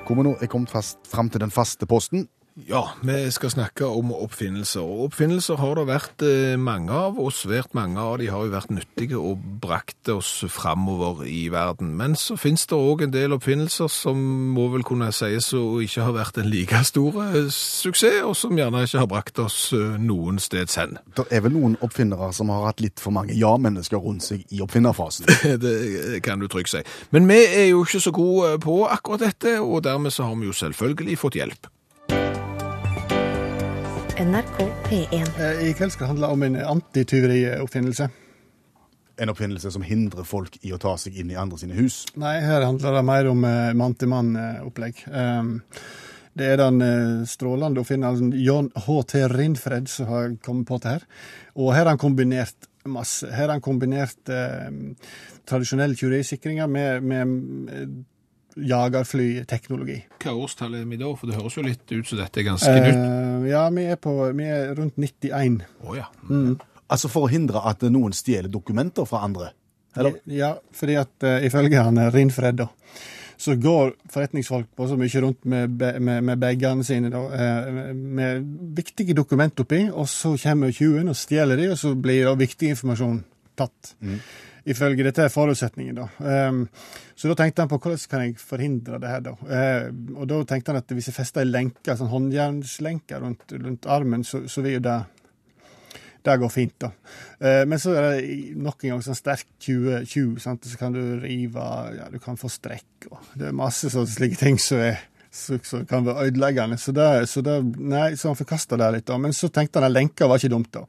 Hvor 0.06 0.16
vi 0.16 0.22
nå 0.26 0.34
er 0.40 0.46
kommet 0.46 0.70
fast 0.72 0.98
fram 1.06 1.30
til 1.30 1.40
den 1.44 1.50
faste 1.50 1.86
posten. 1.86 2.28
Ja, 2.54 2.88
vi 3.02 3.30
skal 3.30 3.50
snakke 3.50 3.86
om 3.86 4.10
oppfinnelser. 4.12 4.82
Og 4.82 5.04
oppfinnelser 5.08 5.58
har 5.60 5.78
det 5.78 5.84
vært 5.86 6.22
eh, 6.26 6.58
mange 6.58 6.92
av, 6.92 7.18
og 7.20 7.32
svært 7.32 7.76
mange 7.78 8.02
av 8.02 8.18
de 8.20 8.26
har 8.32 8.42
jo 8.44 8.52
vært 8.52 8.72
nyttige 8.74 9.20
og 9.20 9.44
brakt 9.62 10.10
oss 10.10 10.32
framover 10.50 11.22
i 11.30 11.46
verden. 11.52 11.94
Men 11.96 12.16
så 12.18 12.36
finnes 12.40 12.66
det 12.66 12.76
òg 12.76 13.06
en 13.06 13.14
del 13.14 13.36
oppfinnelser 13.36 13.88
som 13.92 14.20
må 14.56 14.66
vel 14.74 14.84
kunne 14.86 15.12
sies 15.14 15.52
å 15.54 15.78
ikke 15.84 16.08
ha 16.08 16.14
vært 16.18 16.42
en 16.42 16.50
like 16.50 16.82
stor 16.90 17.22
eh, 17.28 17.48
suksess, 17.54 18.20
og 18.26 18.36
som 18.36 18.58
gjerne 18.58 18.84
ikke 18.84 19.04
har 19.04 19.10
brakt 19.14 19.42
oss 19.46 19.58
eh, 19.76 19.96
noen 20.02 20.42
steds 20.42 20.80
hen. 20.82 20.98
Det 21.16 21.28
er 21.30 21.46
vel 21.46 21.54
noen 21.56 21.78
oppfinnere 21.86 22.32
som 22.36 22.50
har 22.52 22.66
hatt 22.72 22.82
litt 22.82 23.00
for 23.00 23.14
mange 23.14 23.36
ja-mennesker 23.38 24.02
rundt 24.02 24.26
seg 24.26 24.44
i 24.50 24.62
oppfinnerfasen. 24.64 25.30
Det 25.64 26.20
kan 26.26 26.42
du 26.42 26.50
trygt 26.50 26.74
si. 26.74 26.82
Men 27.14 27.30
vi 27.30 27.44
er 27.46 27.70
jo 27.70 27.84
ikke 27.86 28.02
så 28.02 28.12
gode 28.14 28.56
på 28.64 28.82
akkurat 28.90 29.28
dette, 29.30 29.60
og 29.62 29.84
dermed 29.86 30.12
så 30.12 30.26
har 30.26 30.40
vi 30.40 30.50
jo 30.50 30.56
selvfølgelig 30.66 31.20
fått 31.20 31.38
hjelp. 31.38 31.76
NRK 34.20 34.58
P1. 34.84 35.28
Eh, 35.40 35.68
I 35.68 35.72
kveld 35.72 35.94
skal 35.94 36.04
det 36.04 36.08
handle 36.10 36.28
om 36.34 36.42
en 36.42 36.56
antityverioppfinnelse. 36.56 38.08
En 39.16 39.32
oppfinnelse 39.32 39.70
som 39.72 39.84
hindrer 39.84 40.26
folk 40.28 40.58
i 40.60 40.74
å 40.76 40.78
ta 40.80 40.92
seg 41.00 41.16
inn 41.16 41.30
i 41.32 41.38
andre 41.40 41.56
sine 41.62 41.78
hus. 41.78 42.02
Nei, 42.20 42.34
her 42.44 42.66
handler 42.66 42.98
det 42.98 43.02
mer 43.08 43.30
om 43.30 43.46
eh, 43.48 43.70
mann-til-mann-opplegg. 43.80 45.00
Um, 45.08 45.54
det 46.36 46.50
er 46.52 46.60
den 46.60 46.84
eh, 46.84 47.24
strålende 47.32 47.80
oppfinneren 47.80 48.34
John 48.36 48.68
H.T. 48.76 49.24
Rindfred 49.32 49.88
som 49.88 50.12
har 50.12 50.36
kommet 50.44 50.68
på 50.68 50.82
det 50.84 50.98
her. 50.98 51.08
Og 51.56 51.72
her 51.72 51.86
har 51.86 51.94
han 51.94 52.04
kombinert 52.04 52.68
masse. 52.84 53.28
Her 53.32 53.46
har 53.46 53.56
han 53.56 53.64
kombinert 53.64 54.28
eh, 54.28 54.68
tradisjonelle 55.48 55.96
tyverisikringer 55.96 56.68
med, 56.68 57.08
med 57.08 58.04
jagerflyteknologi. 58.56 59.98
Hva 60.22 60.34
årstall 60.34 60.78
er 60.80 60.88
vi 60.88 60.98
da? 61.00 61.12
For 61.18 61.30
det 61.30 61.38
høres 61.38 61.56
jo 61.58 61.64
litt 61.66 61.84
ut 61.92 62.08
som 62.08 62.20
dette 62.20 62.42
er 62.42 62.48
ganske 62.48 62.74
nytt. 62.74 62.98
Eh, 62.98 63.46
ja, 63.52 63.62
vi 63.74 63.86
er, 63.92 64.00
på, 64.00 64.16
vi 64.36 64.48
er 64.50 64.74
rundt 64.78 64.98
91. 65.00 65.62
Oh, 65.84 65.94
ja. 65.98 66.08
Altså 66.90 67.10
for 67.12 67.28
å 67.28 67.30
hindre 67.30 67.62
at 67.70 67.84
noen 67.92 68.14
stjeler 68.16 68.50
dokumenter 68.50 69.06
fra 69.08 69.22
andre. 69.26 69.52
Eller? 69.98 70.20
Ja, 70.30 70.54
fordi 70.76 70.98
at 71.00 71.26
uh, 71.26 71.38
ifølge 71.46 71.80
han 71.82 71.98
Rinfred, 71.98 72.14
Rindfred, 72.14 72.60
da, 72.60 72.68
så 73.40 73.56
går 73.58 73.94
forretningsfolk 74.12 74.68
på 74.76 74.86
så 74.86 74.98
mye 75.00 75.22
rundt 75.24 75.48
med, 75.48 75.80
med, 75.80 76.26
med 76.28 76.42
bagene 76.42 76.84
sine 76.86 77.10
da, 77.10 77.22
uh, 77.26 77.80
med 77.94 78.44
viktige 78.76 79.16
dokumenter 79.18 79.66
oppi, 79.66 79.82
og 79.90 80.06
så 80.10 80.36
kommer 80.42 80.74
tjuven 80.74 81.10
og 81.10 81.18
stjeler 81.18 81.58
de, 81.58 81.72
og 81.72 81.80
så 81.80 81.94
blir 81.98 82.28
da 82.28 82.36
viktig 82.38 82.74
informasjon 82.74 83.18
tatt. 83.58 83.94
Ifølge 84.70 85.06
dette 85.06 85.24
er 85.26 85.32
forutsetningen, 85.32 85.96
da. 85.98 86.08
Um, 86.48 86.64
så 87.18 87.30
da 87.30 87.36
tenkte 87.40 87.64
han 87.64 87.70
på 87.70 87.78
hvordan 87.80 88.02
kan 88.10 88.26
jeg 88.26 88.36
forhindre 88.38 89.00
det 89.02 89.10
her, 89.10 89.22
da. 89.24 89.36
Uh, 89.40 90.18
og 90.20 90.28
da 90.30 90.42
tenkte 90.48 90.72
han 90.72 90.82
at 90.82 90.94
hvis 90.94 91.10
jeg 91.10 91.16
fester 91.16 91.44
ei 91.44 91.50
lenke, 91.50 91.96
sånn 91.96 92.12
håndjernslenke 92.12 93.18
rundt, 93.22 93.56
rundt 93.56 93.88
armen, 93.90 94.26
så, 94.26 94.44
så 94.50 94.62
vil 94.64 94.78
jo 94.78 94.84
det 94.86 95.00
det 96.22 96.36
går 96.36 96.50
fint, 96.52 96.74
da. 96.80 96.90
Eh, 97.40 97.62
men 97.68 97.80
så 97.80 97.94
er 97.96 98.08
det 98.10 98.56
nok 98.60 98.84
en 98.84 98.94
gang 98.94 99.04
sånn 99.04 99.16
sterk 99.16 99.46
20, 99.64 100.02
20 100.04 100.42
sant? 100.44 100.66
så 100.68 100.80
kan 100.80 100.92
du 100.92 101.00
rive 101.22 101.68
ja, 101.96 102.10
Du 102.12 102.18
kan 102.20 102.36
få 102.36 102.50
strekk 102.52 103.08
og 103.08 103.30
Det 103.40 103.48
er 103.48 103.56
masse 103.56 103.88
sånne 103.88 104.10
slike 104.12 104.40
ting 104.40 104.60
som 104.60 104.82
er 104.84 105.00
som 105.30 105.84
kan 105.86 106.06
være 106.06 106.28
ødeleggende. 106.28 106.78
Så, 106.78 106.92
det, 106.92 107.08
så, 107.30 107.42
det, 107.46 107.56
nei, 107.78 108.14
så 108.18 108.30
han 108.30 108.38
forkasta 108.38 108.78
det 108.80 108.90
litt, 108.96 109.06
da. 109.08 109.18
Men 109.22 109.34
så 109.36 109.50
tenkte 109.52 109.78
han 109.78 109.88
at 109.90 109.94
lenka 109.94 110.28
var 110.30 110.40
ikke 110.40 110.52
dumt, 110.52 110.72
da. 110.74 110.84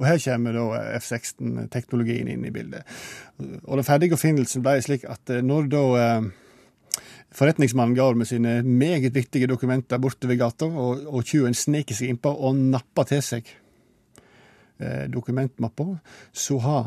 Og 0.00 0.06
her 0.08 0.22
kommer 0.24 0.56
da 0.58 0.64
F-16-teknologien 0.98 2.30
inn 2.32 2.46
i 2.48 2.54
bildet. 2.54 2.96
Og 3.64 3.78
den 3.78 3.86
ferdige 3.86 4.16
oppfinnelsen 4.16 4.64
ble 4.64 4.80
slik 4.84 5.06
at 5.10 5.30
eh, 5.34 5.44
når 5.44 5.70
da 5.72 5.84
eh, 6.00 6.32
Forretningsmannen 7.34 7.96
går 7.98 8.14
med 8.14 8.28
sine 8.30 8.50
meget 8.62 9.14
viktige 9.14 9.48
dokumenter 9.50 9.98
bortover 9.98 10.36
gata, 10.38 10.68
og, 10.70 11.00
og 11.10 11.24
tjuven 11.26 11.56
sniker 11.58 11.96
seg 11.98 12.12
innpå 12.12 12.30
og 12.30 12.54
napper 12.54 13.08
til 13.10 13.22
seg 13.26 13.48
eh, 14.78 15.08
dokumentmappa, 15.10 15.88
så 16.30 16.60
har 16.62 16.84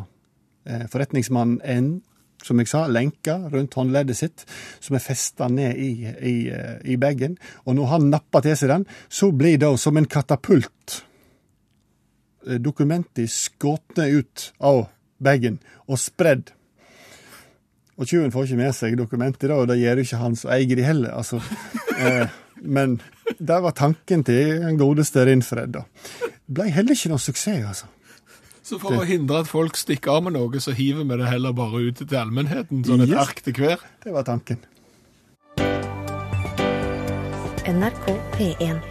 eh, 0.64 0.86
forretningsmannen 0.88 1.60
en, 1.68 1.90
som 2.46 2.60
jeg 2.62 2.70
sa, 2.70 2.86
lenka 2.88 3.38
rundt 3.52 3.76
håndleddet 3.78 4.18
sitt, 4.20 4.46
som 4.84 4.98
er 4.98 5.04
festa 5.04 5.48
ned 5.52 5.80
i, 5.82 5.92
i, 6.06 6.36
i 6.94 6.98
bagen. 7.02 7.38
Og 7.66 7.78
når 7.78 7.92
han 7.94 8.10
napper 8.14 8.46
til 8.46 8.58
seg 8.60 8.72
den, 8.74 8.86
så 9.10 9.32
blir 9.36 9.58
det 9.62 9.72
som 9.82 9.98
en 9.98 10.10
katapult 10.10 11.02
eh, 12.48 12.60
dokumentet 12.62 13.32
skutt 13.34 13.98
ut 13.98 14.52
av 14.60 14.86
bagen 15.24 15.60
og 15.88 16.00
spredd. 16.02 16.54
Og 17.98 18.06
tjuven 18.06 18.32
får 18.34 18.46
ikke 18.46 18.60
med 18.60 18.76
seg 18.78 18.98
dokumentet, 19.00 19.52
og 19.52 19.66
det 19.72 19.80
gjør 19.82 20.04
ikke 20.04 20.22
han 20.22 20.36
som 20.38 20.54
eier 20.54 20.78
de 20.78 20.88
heller. 20.88 21.14
altså. 21.18 21.42
Eh, 21.98 22.30
men 22.62 23.00
det 23.40 23.56
var 23.64 23.74
tanken 23.74 24.22
til 24.22 24.60
den 24.62 24.76
godeste 24.78 25.24
Rinfred. 25.26 25.72
da. 25.74 25.82
Ble 26.46 26.68
heller 26.70 26.94
ikke 26.94 27.10
noen 27.10 27.24
suksess, 27.24 27.64
altså. 27.66 27.88
Så 28.68 28.76
for 28.82 29.00
å 29.00 29.06
hindre 29.08 29.46
at 29.46 29.48
folk 29.48 29.78
stikker 29.80 30.18
av 30.18 30.26
med 30.26 30.36
noe, 30.36 30.60
så 30.60 30.74
hiver 30.76 31.06
vi 31.08 31.22
det 31.22 31.30
heller 31.30 31.56
bare 31.56 31.86
ut 31.88 32.02
til 32.02 32.18
allmennheten, 32.20 32.84
sånn 32.84 33.06
et 33.06 33.14
Yes. 33.14 33.22
ark 33.24 33.40
til 33.46 33.54
hver. 33.56 33.80
Det 34.04 34.12
var 34.12 34.28
tanken. 34.28 34.60
NRK 37.68 38.06
P1. 38.36 38.84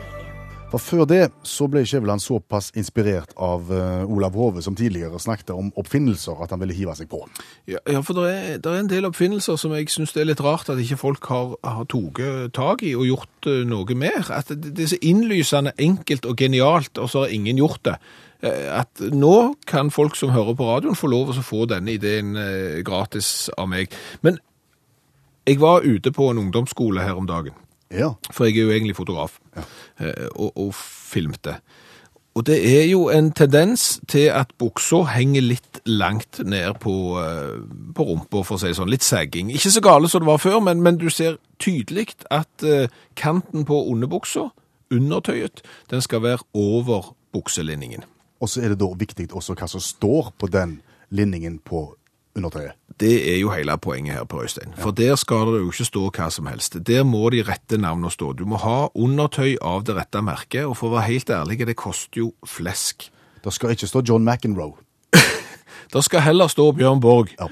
For 0.71 0.83
før 0.83 1.04
det 1.06 1.30
så 1.47 1.68
ble 1.71 1.85
Skjæveland 1.87 2.21
såpass 2.21 2.73
inspirert 2.75 3.30
av 3.38 3.68
eh, 3.71 4.11
Olav 4.11 4.35
Hove, 4.35 4.62
som 4.62 4.75
tidligere 4.75 5.21
snakket 5.23 5.52
om 5.54 5.68
oppfinnelser, 5.78 6.42
at 6.42 6.50
han 6.50 6.61
ville 6.61 6.75
hive 6.75 6.97
seg 6.99 7.09
på. 7.12 7.23
Ja, 7.71 7.78
ja 7.87 8.00
for 8.02 8.18
det 8.18 8.33
er, 8.33 8.59
er 8.59 8.80
en 8.80 8.90
del 8.90 9.06
oppfinnelser 9.06 9.61
som 9.61 9.76
jeg 9.76 9.92
syns 9.92 10.12
det 10.16 10.25
er 10.25 10.30
litt 10.33 10.42
rart 10.42 10.73
at 10.73 10.80
ikke 10.83 10.99
folk 10.99 11.28
har, 11.30 11.54
har 11.62 11.87
tatt 11.87 12.52
tak 12.56 12.83
i 12.83 12.97
og 12.97 13.06
gjort 13.06 13.50
eh, 13.52 13.62
noe 13.68 13.95
mer. 13.95 14.26
At 14.33 14.50
det, 14.50 14.75
det 14.75 14.88
er 14.88 14.95
så 14.97 15.02
innlysende 15.04 15.76
enkelt 15.78 16.26
og 16.26 16.37
genialt, 16.37 16.99
og 16.99 17.12
så 17.12 17.26
har 17.26 17.37
ingen 17.37 17.61
gjort 17.62 17.85
det. 17.87 18.00
Eh, 18.42 18.80
At 18.80 19.00
nå 19.00 19.54
kan 19.66 19.90
folk 19.90 20.16
som 20.16 20.34
hører 20.34 20.56
på 20.58 20.68
radioen 20.68 20.98
få 20.98 21.10
lov 21.12 21.32
å 21.32 21.44
få 21.44 21.66
denne 21.70 21.94
ideen 21.96 22.36
eh, 22.36 22.82
gratis 22.86 23.48
av 23.56 23.70
meg. 23.72 23.94
Men 24.22 24.40
jeg 25.46 25.60
var 25.62 25.86
ute 25.86 26.12
på 26.12 26.30
en 26.30 26.42
ungdomsskole 26.42 27.04
her 27.06 27.16
om 27.16 27.26
dagen. 27.26 27.54
Ja. 27.90 28.16
For 28.32 28.48
jeg 28.48 28.58
er 28.58 28.66
jo 28.66 28.74
egentlig 28.74 28.96
fotograf, 28.98 29.38
ja. 29.54 29.62
og, 30.34 30.56
og 30.58 30.72
filmte. 30.74 31.60
Og 32.36 32.44
det 32.46 32.56
er 32.80 32.84
jo 32.84 33.06
en 33.08 33.30
tendens 33.32 34.00
til 34.08 34.26
at 34.28 34.50
buksa 34.60 35.06
henger 35.14 35.40
litt 35.40 35.78
langt 35.88 36.42
ned 36.44 36.76
på, 36.82 37.16
eh, 37.22 37.62
på 37.96 38.04
rumpa, 38.04 38.42
for 38.44 38.58
å 38.58 38.60
si 38.60 38.68
det 38.68 38.76
sånn. 38.76 38.90
Litt 38.92 39.06
sagging. 39.06 39.48
Ikke 39.54 39.72
så 39.72 39.80
gale 39.80 40.10
som 40.12 40.20
det 40.20 40.28
var 40.28 40.42
før, 40.42 40.58
men, 40.60 40.82
men 40.84 40.98
du 41.00 41.08
ser 41.08 41.38
tydelig 41.62 42.10
at 42.28 42.66
eh, 42.66 42.92
kanten 43.16 43.64
på 43.64 43.78
underbuksa, 43.88 44.50
undertøyet, 44.92 45.64
den 45.90 46.04
skal 46.04 46.26
være 46.26 46.44
over 46.52 47.14
bukselinningen. 47.32 48.04
Og 48.40 48.50
så 48.52 48.62
er 48.62 48.72
det 48.72 48.80
da 48.82 48.88
viktig 48.98 49.30
også 49.32 49.56
hva 49.56 49.68
som 49.70 49.82
står 49.82 50.32
på 50.38 50.50
den 50.52 50.80
linningen 51.14 51.58
på 51.64 51.88
undertøyet. 52.36 52.76
Det 53.00 53.14
er 53.32 53.38
jo 53.40 53.50
hele 53.52 53.76
poenget 53.78 54.16
her, 54.16 54.24
Per 54.24 54.44
Øystein. 54.44 54.74
For 54.78 54.90
der 54.90 55.16
skal 55.16 55.52
det 55.54 55.60
jo 55.60 55.72
ikke 55.72 55.88
stå 55.88 56.04
hva 56.10 56.30
som 56.32 56.46
helst. 56.46 56.78
Der 56.86 57.04
må 57.04 57.28
de 57.32 57.42
rette 57.44 57.78
navnene 57.80 58.10
stå. 58.12 58.32
Du 58.32 58.44
må 58.48 58.60
ha 58.60 58.88
undertøy 58.94 59.56
av 59.60 59.84
det 59.88 59.96
rette 59.96 60.22
merket, 60.24 60.64
og 60.64 60.76
for 60.76 60.90
å 60.90 60.98
være 60.98 61.10
helt 61.10 61.30
ærlig, 61.30 61.60
det 61.66 61.76
koster 61.76 62.24
jo 62.24 62.32
flesk. 62.46 63.10
Det 63.44 63.52
skal 63.52 63.76
ikke 63.76 63.88
stå 63.88 64.02
John 64.08 64.24
McEnroe. 64.24 64.76
Det 65.92 66.02
skal 66.02 66.24
heller 66.24 66.48
stå 66.50 66.72
Bjørn 66.74 67.00
Borg. 67.00 67.30
Ja. 67.38 67.46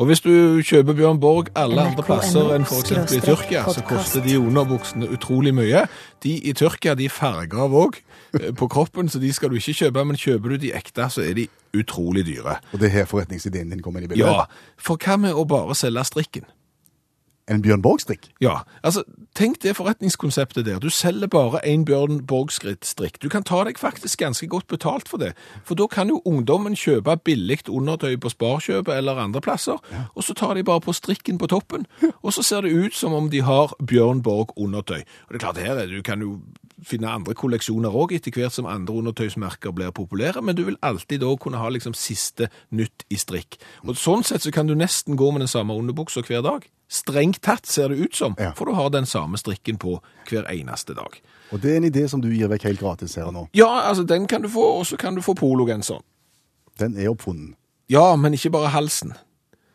Og 0.00 0.06
hvis 0.08 0.22
du 0.24 0.62
kjøper 0.64 0.94
Bjørn 0.96 1.18
Borg 1.20 1.50
alle 1.58 1.82
andre 1.90 2.04
plasser 2.06 2.54
enn 2.54 2.62
eksempel 2.64 3.18
i 3.18 3.20
Tyrkia, 3.24 3.66
så 3.68 3.82
koster 3.84 4.22
de 4.24 4.38
underbuksene 4.38 5.10
utrolig 5.12 5.52
mye. 5.52 5.82
De 6.24 6.36
i 6.38 6.54
Tyrkia, 6.56 6.94
de 6.96 7.10
farger 7.12 7.66
av 7.66 7.74
òg 7.76 7.98
på 8.60 8.68
kroppen, 8.70 9.08
så 9.08 9.20
de 9.22 9.32
skal 9.34 9.50
du 9.50 9.58
ikke 9.58 9.76
kjøpe, 9.84 10.04
men 10.06 10.18
kjøper 10.20 10.54
du 10.54 10.62
de 10.66 10.72
ekte, 10.76 11.08
så 11.12 11.24
er 11.24 11.36
de 11.38 11.48
utrolig 11.76 12.24
dyre. 12.26 12.58
Og 12.72 12.80
det 12.82 12.90
er 12.90 13.00
her 13.00 13.10
forretningsideen 13.10 13.70
din 13.72 13.82
kommer 13.84 14.02
inn 14.02 14.10
i 14.10 14.14
bildet. 14.14 14.26
Ja, 14.26 14.46
for 14.80 15.00
hva 15.00 15.18
med 15.20 15.36
å 15.36 15.46
bare 15.48 15.76
selge 15.78 16.06
strikken? 16.08 16.48
En 17.50 17.62
Bjørn 17.62 17.82
Borg-strikk. 17.82 18.28
Ja, 18.40 18.60
altså, 18.86 19.02
tenk 19.34 19.62
det 19.62 19.74
forretningskonseptet 19.76 20.66
der. 20.66 20.78
Du 20.78 20.88
selger 20.90 21.26
bare 21.26 21.64
en 21.66 21.84
Bjørn 21.84 22.20
Borg-strikk. 22.26 23.18
Du 23.22 23.28
kan 23.28 23.42
ta 23.42 23.64
deg 23.66 23.78
faktisk 23.78 24.20
ganske 24.22 24.46
godt 24.46 24.68
betalt 24.70 25.08
for 25.10 25.18
det. 25.18 25.32
For 25.66 25.74
da 25.74 25.88
kan 25.90 26.08
jo 26.08 26.22
ungdommen 26.24 26.78
kjøpe 26.78 27.16
billigt 27.24 27.68
undertøy 27.68 28.14
på 28.22 28.30
Sparkjøpet 28.30 28.94
eller 28.96 29.18
andre 29.18 29.42
plasser, 29.42 29.82
og 30.14 30.24
så 30.24 30.34
tar 30.34 30.54
de 30.54 30.64
bare 30.64 30.80
på 30.80 30.94
strikken 30.94 31.38
på 31.38 31.50
toppen, 31.50 31.86
og 32.24 32.32
så 32.32 32.42
ser 32.46 32.60
det 32.60 32.72
ut 32.72 32.94
som 32.94 33.12
om 33.12 33.30
de 33.30 33.42
har 33.42 33.74
Bjørn 33.82 34.22
Borg-undertøy. 34.22 35.02
Og 35.02 35.34
det 35.34 35.40
er 35.40 35.46
klart, 35.46 35.58
her 35.58 35.74
er 35.74 35.86
det, 35.86 35.96
du 35.96 36.06
kan 36.06 36.22
jo 36.22 36.38
finne 36.86 37.10
andre 37.10 37.34
kolleksjoner 37.34 37.90
òg, 37.92 38.14
etter 38.14 38.34
hvert 38.34 38.54
som 38.54 38.68
andre 38.70 38.94
undertøysmerker 39.02 39.74
blir 39.74 39.90
populære, 39.90 40.42
men 40.42 40.56
du 40.56 40.64
vil 40.68 40.78
alltid 40.86 41.20
da 41.24 41.34
kunne 41.36 41.60
ha 41.60 41.68
liksom 41.68 41.98
siste 41.98 42.48
nytt 42.70 43.04
i 43.10 43.18
strikk. 43.20 43.58
Og 43.84 43.98
sånn 43.98 44.24
sett 44.26 44.46
så 44.46 44.54
kan 44.54 44.70
du 44.70 44.76
nesten 44.78 45.18
gå 45.18 45.30
med 45.34 45.44
den 45.44 45.50
samme 45.50 45.76
underbuksa 45.76 46.22
hver 46.26 46.46
dag. 46.46 46.70
Strengt 46.90 47.40
tatt 47.46 47.66
ser 47.70 47.88
det 47.88 47.98
ut 48.02 48.14
som, 48.18 48.34
Ja. 48.38 48.50
for 48.58 48.64
du 48.66 48.72
har 48.74 48.90
den 48.90 49.06
samme 49.06 49.38
strikken 49.38 49.78
på 49.78 50.00
hver 50.28 50.44
eneste 50.50 50.94
dag. 50.94 51.20
Og 51.52 51.60
det 51.62 51.72
er 51.72 51.76
en 51.76 51.84
idé 51.92 52.08
som 52.08 52.20
du 52.20 52.28
gir 52.28 52.48
vekk 52.48 52.62
helt 52.64 52.80
gratis 52.80 53.14
her 53.14 53.30
nå. 53.30 53.48
Ja, 53.54 53.68
altså 53.88 54.02
den 54.06 54.26
kan 54.26 54.42
du 54.42 54.48
få, 54.48 54.78
og 54.80 54.86
så 54.86 54.96
kan 54.98 55.14
du 55.14 55.20
få 55.22 55.34
pologenseren. 55.34 56.02
Den 56.78 56.96
er 56.98 57.10
oppfunnet. 57.10 57.54
Ja, 57.88 58.16
men 58.16 58.34
ikke 58.34 58.50
bare 58.50 58.68
halsen. 58.68 59.12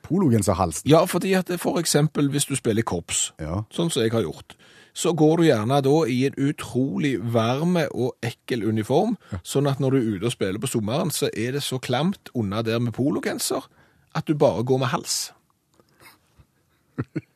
Pologenserhalsen. 0.04 0.90
Ja, 0.90 1.06
fordi 1.06 1.34
at 1.34 1.50
for 1.60 1.80
eksempel 1.80 2.30
hvis 2.30 2.46
du 2.46 2.56
spiller 2.56 2.84
korps, 2.84 3.32
Ja. 3.40 3.64
sånn 3.72 3.90
som 3.92 4.04
jeg 4.04 4.12
har 4.12 4.22
gjort, 4.22 4.56
så 4.94 5.14
går 5.16 5.38
du 5.38 5.44
gjerne 5.44 5.82
da 5.82 6.04
i 6.08 6.26
en 6.26 6.34
utrolig 6.38 7.18
varme 7.34 7.88
og 7.94 8.14
ekkel 8.24 8.64
uniform, 8.64 9.18
sånn 9.44 9.68
at 9.70 9.80
når 9.80 9.92
du 9.92 9.98
er 9.98 10.16
ute 10.18 10.26
og 10.26 10.32
spiller 10.32 10.60
på 10.60 10.68
sommeren, 10.68 11.10
så 11.12 11.30
er 11.34 11.52
det 11.54 11.62
så 11.64 11.80
klamt 11.80 12.30
unna 12.36 12.62
der 12.62 12.80
med 12.80 12.94
pologenser 12.94 13.64
at 14.16 14.26
du 14.26 14.34
bare 14.36 14.64
går 14.64 14.78
med 14.80 14.88
hals. 14.88 15.32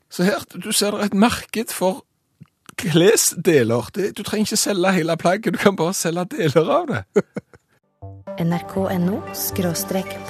Så 0.10 0.26
her, 0.26 0.42
du 0.64 0.72
ser 0.72 0.96
det 0.96 1.02
er 1.02 1.12
et 1.12 1.14
marked 1.14 1.74
for 1.74 2.04
klesdeler. 2.80 3.92
Du 4.18 4.24
trenger 4.24 4.48
ikke 4.48 4.58
selge 4.58 4.94
hele 4.96 5.18
plagget, 5.18 5.54
du 5.54 5.60
kan 5.62 5.76
bare 5.78 5.94
selge 5.94 6.26
deler 6.34 6.72
av 6.74 6.88
det. 6.90 7.04
nrk.no 8.40 9.20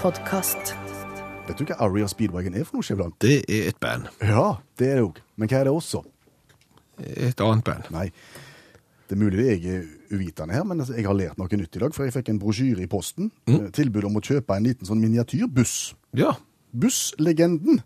podkast. 0.02 0.74
Vet 1.48 1.58
du 1.58 1.66
hva 1.66 1.80
Aria 1.86 2.08
Speedwagon 2.10 2.58
er 2.58 2.66
for 2.68 2.78
noe, 2.78 2.86
Skjævland? 2.86 3.16
Det 3.22 3.40
er 3.50 3.70
et 3.72 3.80
band. 3.82 4.10
Ja, 4.22 4.60
det 4.78 4.92
er 4.92 5.00
det 5.00 5.06
òg. 5.08 5.22
Men 5.38 5.50
hva 5.50 5.62
er 5.62 5.70
det 5.70 5.74
også? 5.74 6.04
Et 7.00 7.42
annet 7.42 7.64
band. 7.66 7.88
Nei, 7.96 8.10
det 9.08 9.16
er 9.16 9.22
mulig 9.24 9.48
jeg 9.48 9.64
er 9.80 9.88
uvitende 10.12 10.54
her, 10.54 10.68
men 10.68 10.84
altså, 10.84 10.94
jeg 10.98 11.08
har 11.08 11.18
lært 11.18 11.40
noe 11.40 11.58
nytt 11.58 11.80
i 11.80 11.82
dag. 11.82 11.96
For 11.96 12.06
jeg 12.06 12.14
fikk 12.14 12.30
en 12.34 12.42
brosjyre 12.42 12.84
i 12.84 12.90
posten. 12.92 13.32
Mm. 13.50 13.72
Tilbud 13.74 14.10
om 14.12 14.20
å 14.20 14.26
kjøpe 14.26 14.58
en 14.58 14.68
liten 14.68 14.90
sånn 14.90 15.02
miniatyrbuss. 15.02 15.78
Ja, 16.20 16.36
Busslegenden 16.70 17.82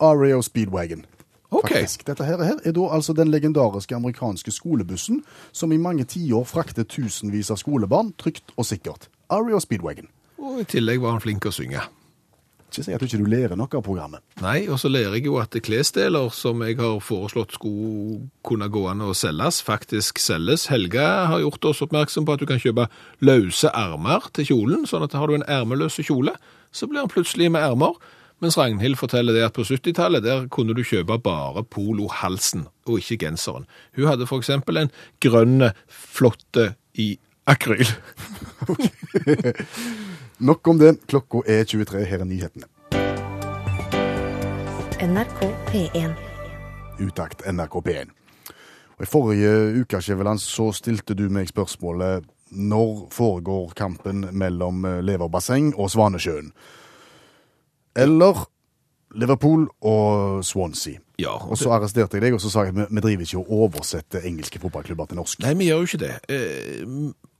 Ario 0.00 0.42
Speedwagon. 0.42 1.04
Okay. 1.50 1.80
Faktisk. 1.80 2.04
Dette 2.06 2.24
her, 2.24 2.42
her 2.44 2.58
er 2.64 2.74
da 2.76 2.88
altså 2.92 3.14
den 3.16 3.30
legendariske 3.32 3.96
amerikanske 3.96 4.52
skolebussen 4.52 5.22
som 5.52 5.72
i 5.72 5.80
mange 5.80 6.04
tiår 6.04 6.44
frakter 6.44 6.84
tusenvis 6.84 7.50
av 7.50 7.60
skolebarn 7.62 8.12
trygt 8.20 8.52
og 8.56 8.68
sikkert. 8.68 9.08
Ario 9.32 9.60
Speedwagon. 9.60 10.10
Og 10.38 10.60
i 10.62 10.66
tillegg 10.68 11.00
var 11.02 11.16
han 11.16 11.24
flink 11.24 11.48
å 11.48 11.54
synge. 11.54 11.80
Ikke 12.68 12.84
si 12.84 12.92
at 12.92 13.00
du 13.00 13.06
ikke 13.08 13.24
lærer 13.24 13.56
noe 13.56 13.72
av 13.72 13.84
programmet. 13.84 14.20
Nei, 14.44 14.66
og 14.68 14.76
så 14.80 14.90
lærer 14.92 15.16
jeg 15.16 15.24
jo 15.30 15.38
at 15.40 15.56
klesdeler 15.64 16.28
som 16.36 16.60
jeg 16.66 16.76
har 16.76 16.98
foreslått 17.00 17.56
skulle 17.56 18.28
kunne 18.44 18.68
gå 18.68 18.82
an 18.90 19.06
å 19.06 19.14
selges, 19.16 19.62
faktisk 19.64 20.20
selges. 20.20 20.66
Helge 20.68 21.00
har 21.00 21.40
gjort 21.40 21.70
oss 21.70 21.80
oppmerksom 21.86 22.28
på 22.28 22.36
at 22.36 22.44
du 22.44 22.46
kan 22.50 22.60
kjøpe 22.60 22.90
løse 23.24 23.72
ermer 23.72 24.28
til 24.36 24.50
kjolen, 24.52 24.84
sånn 24.86 25.08
at 25.08 25.16
har 25.16 25.32
du 25.32 25.38
en 25.38 25.48
ermeløs 25.48 25.96
kjole, 26.04 26.36
så 26.68 26.86
blir 26.86 27.00
den 27.00 27.12
plutselig 27.14 27.48
med 27.54 27.64
ermer. 27.64 27.96
Mens 28.38 28.58
Ragnhild 28.58 28.96
forteller 28.96 29.34
det 29.34 29.42
at 29.48 29.52
på 29.56 29.64
70-tallet 29.66 30.22
der 30.22 30.44
kunne 30.46 30.74
du 30.74 30.84
kjøpe 30.86 31.16
bare 31.18 31.64
polohalsen, 31.66 32.68
og 32.86 33.00
ikke 33.00 33.24
genseren. 33.24 33.66
Hun 33.96 34.06
hadde 34.06 34.28
for 34.30 34.38
eksempel 34.38 34.78
en 34.78 34.92
grønne 35.20 35.72
flotte 35.90 36.74
i 36.94 37.16
akryl. 37.50 37.88
Nok 40.48 40.68
om 40.68 40.78
det. 40.78 40.94
Klokka 41.10 41.42
er 41.46 41.64
23. 41.64 42.04
Her 42.06 42.22
er 42.22 42.30
nyhetene. 42.30 42.70
NRK 45.02 45.42
P1. 45.72 46.14
Utakt 47.02 47.42
NRK 47.46 47.74
P1. 47.88 48.14
Og 48.98 49.02
I 49.02 49.06
forrige 49.06 49.52
uke 49.80 49.98
Skjæveland, 50.02 50.38
så 50.38 50.70
stilte 50.74 51.14
du 51.14 51.26
meg 51.30 51.50
spørsmålet 51.50 52.26
når 52.50 53.08
foregår 53.12 53.74
kampen 53.76 54.28
mellom 54.32 54.84
eh, 54.86 55.02
Leverbasseng 55.04 55.74
og 55.76 55.90
Svanesjøen? 55.90 56.52
Eller 57.98 58.44
Liverpool 59.18 59.66
og 59.80 60.44
Swansea? 60.44 61.00
Ja, 61.18 61.34
Og 61.50 61.58
så 61.58 61.72
arresterte 61.74 62.16
jeg 62.16 62.22
deg, 62.22 62.36
og 62.36 62.40
så 62.40 62.50
sa 62.52 62.62
jeg 62.68 62.76
at 62.76 62.92
vi 62.94 63.02
driver 63.02 63.24
ikke 63.24 63.40
å 63.40 63.64
oversette 63.64 64.20
engelske 64.28 64.60
fotballklubber 64.62 65.08
til 65.10 65.18
norsk. 65.18 65.40
Nei, 65.42 65.56
vi 65.58 65.66
gjør 65.66 65.82
jo 65.82 65.88
ikke 65.88 66.02
det. 66.04 66.12
Eh, 66.30 66.84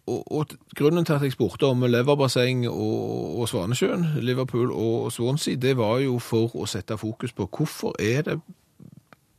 og, 0.09 0.23
og 0.33 0.55
grunnen 0.75 1.07
til 1.07 1.15
at 1.15 1.23
jeg 1.23 1.37
spurte 1.37 1.69
om 1.69 1.85
Leverbasseng 1.87 2.65
og, 2.71 3.39
og 3.39 3.49
Svanesjøen, 3.53 4.07
Liverpool 4.25 4.73
og 4.73 5.13
Swansea, 5.15 5.55
det 5.61 5.77
var 5.79 6.01
jo 6.03 6.19
for 6.19 6.57
å 6.59 6.67
sette 6.67 6.99
fokus 6.99 7.37
på 7.37 7.47
hvorfor 7.47 7.95
er 8.03 8.25
det 8.27 8.39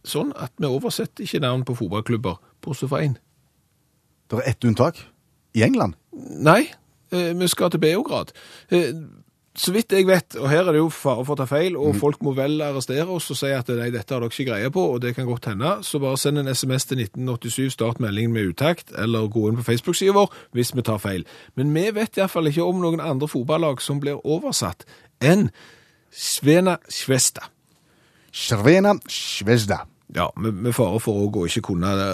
sånn 0.08 0.32
at 0.40 0.54
vi 0.58 0.70
oversetter 0.70 1.26
ikke 1.26 1.42
navn 1.44 1.66
på 1.68 1.76
fotballklubber, 1.82 2.38
bortsett 2.64 2.92
fra 2.94 3.02
én. 3.04 3.18
Det 4.30 4.40
er 4.40 4.52
ett 4.54 4.66
unntak. 4.66 5.02
I 5.58 5.64
England. 5.66 5.98
Nei, 6.14 6.70
eh, 7.12 7.34
vi 7.34 7.48
skal 7.50 7.72
til 7.74 7.82
Beograd. 7.82 8.32
Eh, 8.70 8.94
så 9.60 9.74
vidt 9.76 9.92
jeg 9.92 10.06
vet, 10.08 10.38
og 10.40 10.48
her 10.48 10.62
er 10.64 10.76
det 10.76 10.80
jo 10.80 10.92
fare 10.94 11.26
for 11.28 11.36
å 11.36 11.40
ta 11.42 11.46
feil, 11.50 11.76
og 11.76 11.98
folk 12.00 12.22
må 12.24 12.32
vel 12.38 12.62
arrestere 12.64 13.10
oss 13.12 13.28
og 13.34 13.40
si 13.42 13.50
at 13.52 13.68
nei, 13.76 13.90
dette 13.92 14.16
har 14.16 14.24
dere 14.24 14.32
ikke 14.32 14.48
greie 14.48 14.72
på, 14.72 14.86
og 14.94 15.02
det 15.04 15.12
kan 15.18 15.28
godt 15.28 15.50
hende, 15.52 15.74
så 15.84 16.00
bare 16.00 16.20
send 16.22 16.40
en 16.40 16.48
SMS 16.48 16.88
til 16.88 17.02
1987, 17.04 17.74
start 17.76 18.00
meldingen 18.00 18.32
med 18.36 18.54
utakt, 18.54 18.94
eller 18.96 19.28
gå 19.28 19.50
inn 19.50 19.60
på 19.60 19.68
Facebook-siden 19.68 20.16
vår 20.16 20.32
hvis 20.56 20.72
vi 20.78 20.86
tar 20.88 21.02
feil. 21.04 21.28
Men 21.60 21.76
vi 21.76 21.90
vet 21.92 22.16
i 22.16 22.24
hvert 22.24 22.32
fall 22.32 22.48
ikke 22.48 22.70
om 22.72 22.80
noen 22.80 23.04
andre 23.04 23.28
fotballag 23.28 23.84
som 23.84 24.00
blir 24.00 24.24
oversatt 24.24 24.88
enn 25.20 25.50
Svena 26.16 26.78
Svesta. 26.88 27.50
Svena 28.32 28.96
Svesta. 29.12 29.84
Ja, 30.16 30.32
med, 30.40 30.72
fare 30.74 31.02
for 31.04 31.26
å 31.26 31.30
gå 31.30 31.50
ikke 31.50 31.68
kunne 31.68 31.92
det, 32.00 32.12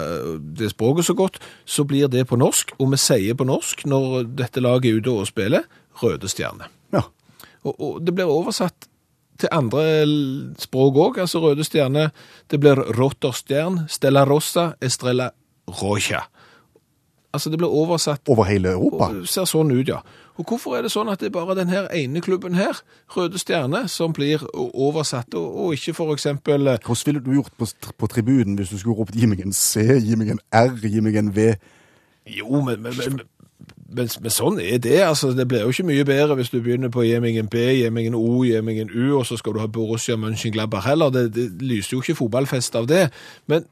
det 0.58 0.74
språket 0.74 1.06
så 1.06 1.14
godt, 1.16 1.38
så 1.64 1.86
blir 1.88 2.10
det 2.12 2.26
på 2.28 2.36
norsk, 2.42 2.74
og 2.76 2.90
vi 2.92 3.00
sier 3.00 3.38
på 3.38 3.46
norsk 3.46 3.86
når 3.86 4.26
dette 4.34 4.64
laget 4.64 4.90
er 4.90 4.98
ute 4.98 5.14
og 5.14 5.30
spiller, 5.30 5.70
Røde 6.02 6.28
Stjerne. 6.28 6.68
Og, 7.64 7.74
og 7.80 8.06
det 8.06 8.14
blir 8.14 8.30
oversatt 8.30 8.88
til 9.40 9.52
andre 9.52 9.84
språk 10.60 10.96
òg. 10.96 11.20
Altså 11.24 11.42
Røde 11.42 11.64
Stjerne. 11.66 12.10
Det 12.50 12.60
blir 12.60 12.80
Rotterstjern, 12.98 13.84
Stella 13.88 14.24
Rossa, 14.28 14.72
Estrella 14.80 15.30
Roja. 15.82 16.26
Altså 17.36 17.50
det 17.52 17.58
blir 17.60 17.68
oversatt 17.68 18.28
Over 18.32 18.44
hele 18.48 18.70
Europa. 18.72 19.10
og 19.10 19.28
ser 19.28 19.44
sånn 19.44 19.72
ut, 19.74 19.88
ja. 19.88 20.00
Og 20.36 20.44
hvorfor 20.48 20.76
er 20.76 20.84
det 20.84 20.92
sånn 20.92 21.08
at 21.08 21.20
det 21.20 21.30
er 21.30 21.34
bare 21.34 21.56
den 21.56 21.68
her 21.72 21.88
ene 21.92 22.20
klubben 22.24 22.56
her, 22.56 22.78
Røde 23.12 23.40
Stjerne, 23.40 23.86
som 23.92 24.12
blir 24.16 24.44
oversatt, 24.56 25.34
og, 25.34 25.46
og 25.64 25.76
ikke 25.76 25.94
for 25.96 26.12
eksempel 26.12 26.68
eh, 26.68 26.78
Hvordan 26.80 27.06
ville 27.06 27.24
du 27.24 27.32
gjort 27.38 27.52
på, 27.58 27.68
på 27.98 28.08
tribunen 28.12 28.56
hvis 28.56 28.72
du 28.72 28.78
skulle 28.78 28.96
ropt 28.96 29.16
'gi 29.16 29.28
meg 29.28 29.40
en 29.44 29.52
C', 29.52 30.00
'gi 30.00 30.16
meg 30.16 30.32
en 30.36 30.40
R', 30.52 30.76
'gi 30.80 31.00
meg 31.00 31.16
en 31.16 31.32
V'? 31.36 31.56
Jo, 32.26 32.60
men, 32.60 32.82
men, 32.82 32.92
men, 32.98 33.20
men, 33.88 34.08
men 34.20 34.32
sånn 34.34 34.58
er 34.62 34.80
det. 34.82 34.98
altså 35.06 35.30
Det 35.36 35.46
blir 35.48 35.62
jo 35.62 35.70
ikke 35.74 35.86
mye 35.86 36.04
bedre 36.08 36.36
hvis 36.38 36.50
du 36.50 36.58
begynner 36.60 36.90
på 36.92 37.04
jemingen 37.06 37.48
B, 37.52 37.60
jemingen 37.78 38.16
O, 38.18 38.42
jemingen 38.44 38.90
U, 38.90 39.18
og 39.20 39.26
så 39.26 39.38
skal 39.38 39.54
du 39.54 39.62
ha 39.62 39.66
Borussia 39.70 40.16
Mönchengladbach 40.16 40.88
heller. 40.88 41.10
Det, 41.14 41.28
det 41.34 41.48
lyser 41.62 41.96
jo 41.96 42.02
ikke 42.02 42.18
fotballfest 42.18 42.76
av 42.76 42.88
det. 42.90 43.06
Men 43.46 43.66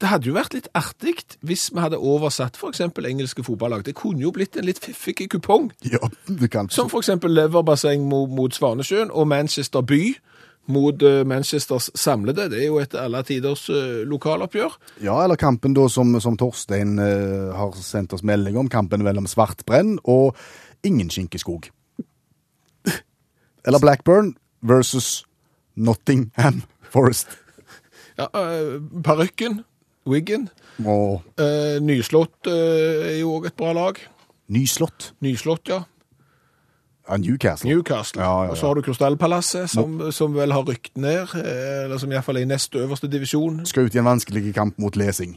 det 0.00 0.10
hadde 0.10 0.28
jo 0.28 0.34
vært 0.34 0.56
litt 0.56 0.68
artig 0.74 1.14
hvis 1.46 1.68
vi 1.72 1.80
hadde 1.80 2.00
oversatt 2.00 2.58
f.eks. 2.58 2.82
engelske 2.82 3.44
fotballag. 3.46 3.84
Det 3.86 3.94
kunne 3.96 4.24
jo 4.24 4.32
blitt 4.34 4.56
en 4.56 4.66
litt 4.66 4.80
fiffig 4.82 5.28
kupong. 5.30 5.70
Ja, 5.86 6.02
det 6.28 6.50
kan 6.50 6.70
Som 6.70 6.90
f.eks. 6.90 7.12
Leverbasseng 7.22 8.08
mot, 8.08 8.30
mot 8.30 8.54
Svanesjøen 8.54 9.12
og 9.12 9.28
Manchester 9.28 9.80
by 9.80 10.02
mot 10.66 11.02
eh, 11.02 11.22
Manchesters 11.28 11.90
samlede. 11.98 12.48
Det 12.52 12.62
er 12.62 12.68
jo 12.70 12.78
et 12.80 12.94
alle 12.98 13.20
tiders 13.26 13.66
eh, 13.72 14.02
lokaloppgjør. 14.08 14.76
Ja, 15.04 15.18
eller 15.24 15.36
kampen 15.40 15.74
da 15.76 15.86
som, 15.92 16.14
som 16.20 16.38
Torstein 16.40 16.98
eh, 17.02 17.52
har 17.56 17.74
sendt 17.80 18.14
oss 18.16 18.24
melding 18.24 18.56
om, 18.60 18.70
kampen 18.72 19.04
mellom 19.04 19.28
Svartbrenn 19.30 19.98
og 20.04 20.36
ingen 20.84 21.10
skinkeskog. 21.12 21.70
Eller 23.64 23.80
Blackburn 23.80 24.34
versus 24.62 25.24
Nottingham 25.76 26.62
Forest. 26.92 27.28
Ja, 28.18 28.28
eh, 28.34 28.80
Parykken, 29.04 29.62
Wiggen. 30.06 30.48
Og 30.84 31.22
Eh, 31.40 31.80
Nyslått 31.82 32.46
eh, 32.50 33.14
er 33.14 33.18
jo 33.20 33.38
òg 33.38 33.48
et 33.48 33.56
bra 33.56 33.72
lag. 33.72 33.98
Nyslott. 34.52 35.12
Nyslått, 35.24 35.68
ja. 35.72 35.84
Ja, 37.08 37.16
Newcastle. 37.16 37.68
Newcastle. 37.68 38.22
Ja, 38.22 38.44
ja. 38.44 38.50
Og 38.50 38.56
så 38.56 38.66
har 38.66 38.74
du 38.74 38.82
Krystallpalasset, 38.82 39.70
som, 39.70 40.12
som 40.12 40.34
vel 40.34 40.52
har 40.52 40.64
rykt 40.64 40.96
ned, 40.96 41.34
eh, 41.36 41.84
eller 41.84 41.98
som 42.00 42.12
iallfall 42.12 42.40
er 42.40 42.46
i 42.46 42.48
nest 42.48 42.74
øverste 42.74 43.10
divisjon. 43.12 43.66
Skal 43.68 43.90
ut 43.90 43.94
i 43.94 44.00
en 44.00 44.08
vanskelig 44.08 44.54
kamp 44.54 44.78
mot 44.78 44.96
lesing. 44.96 45.36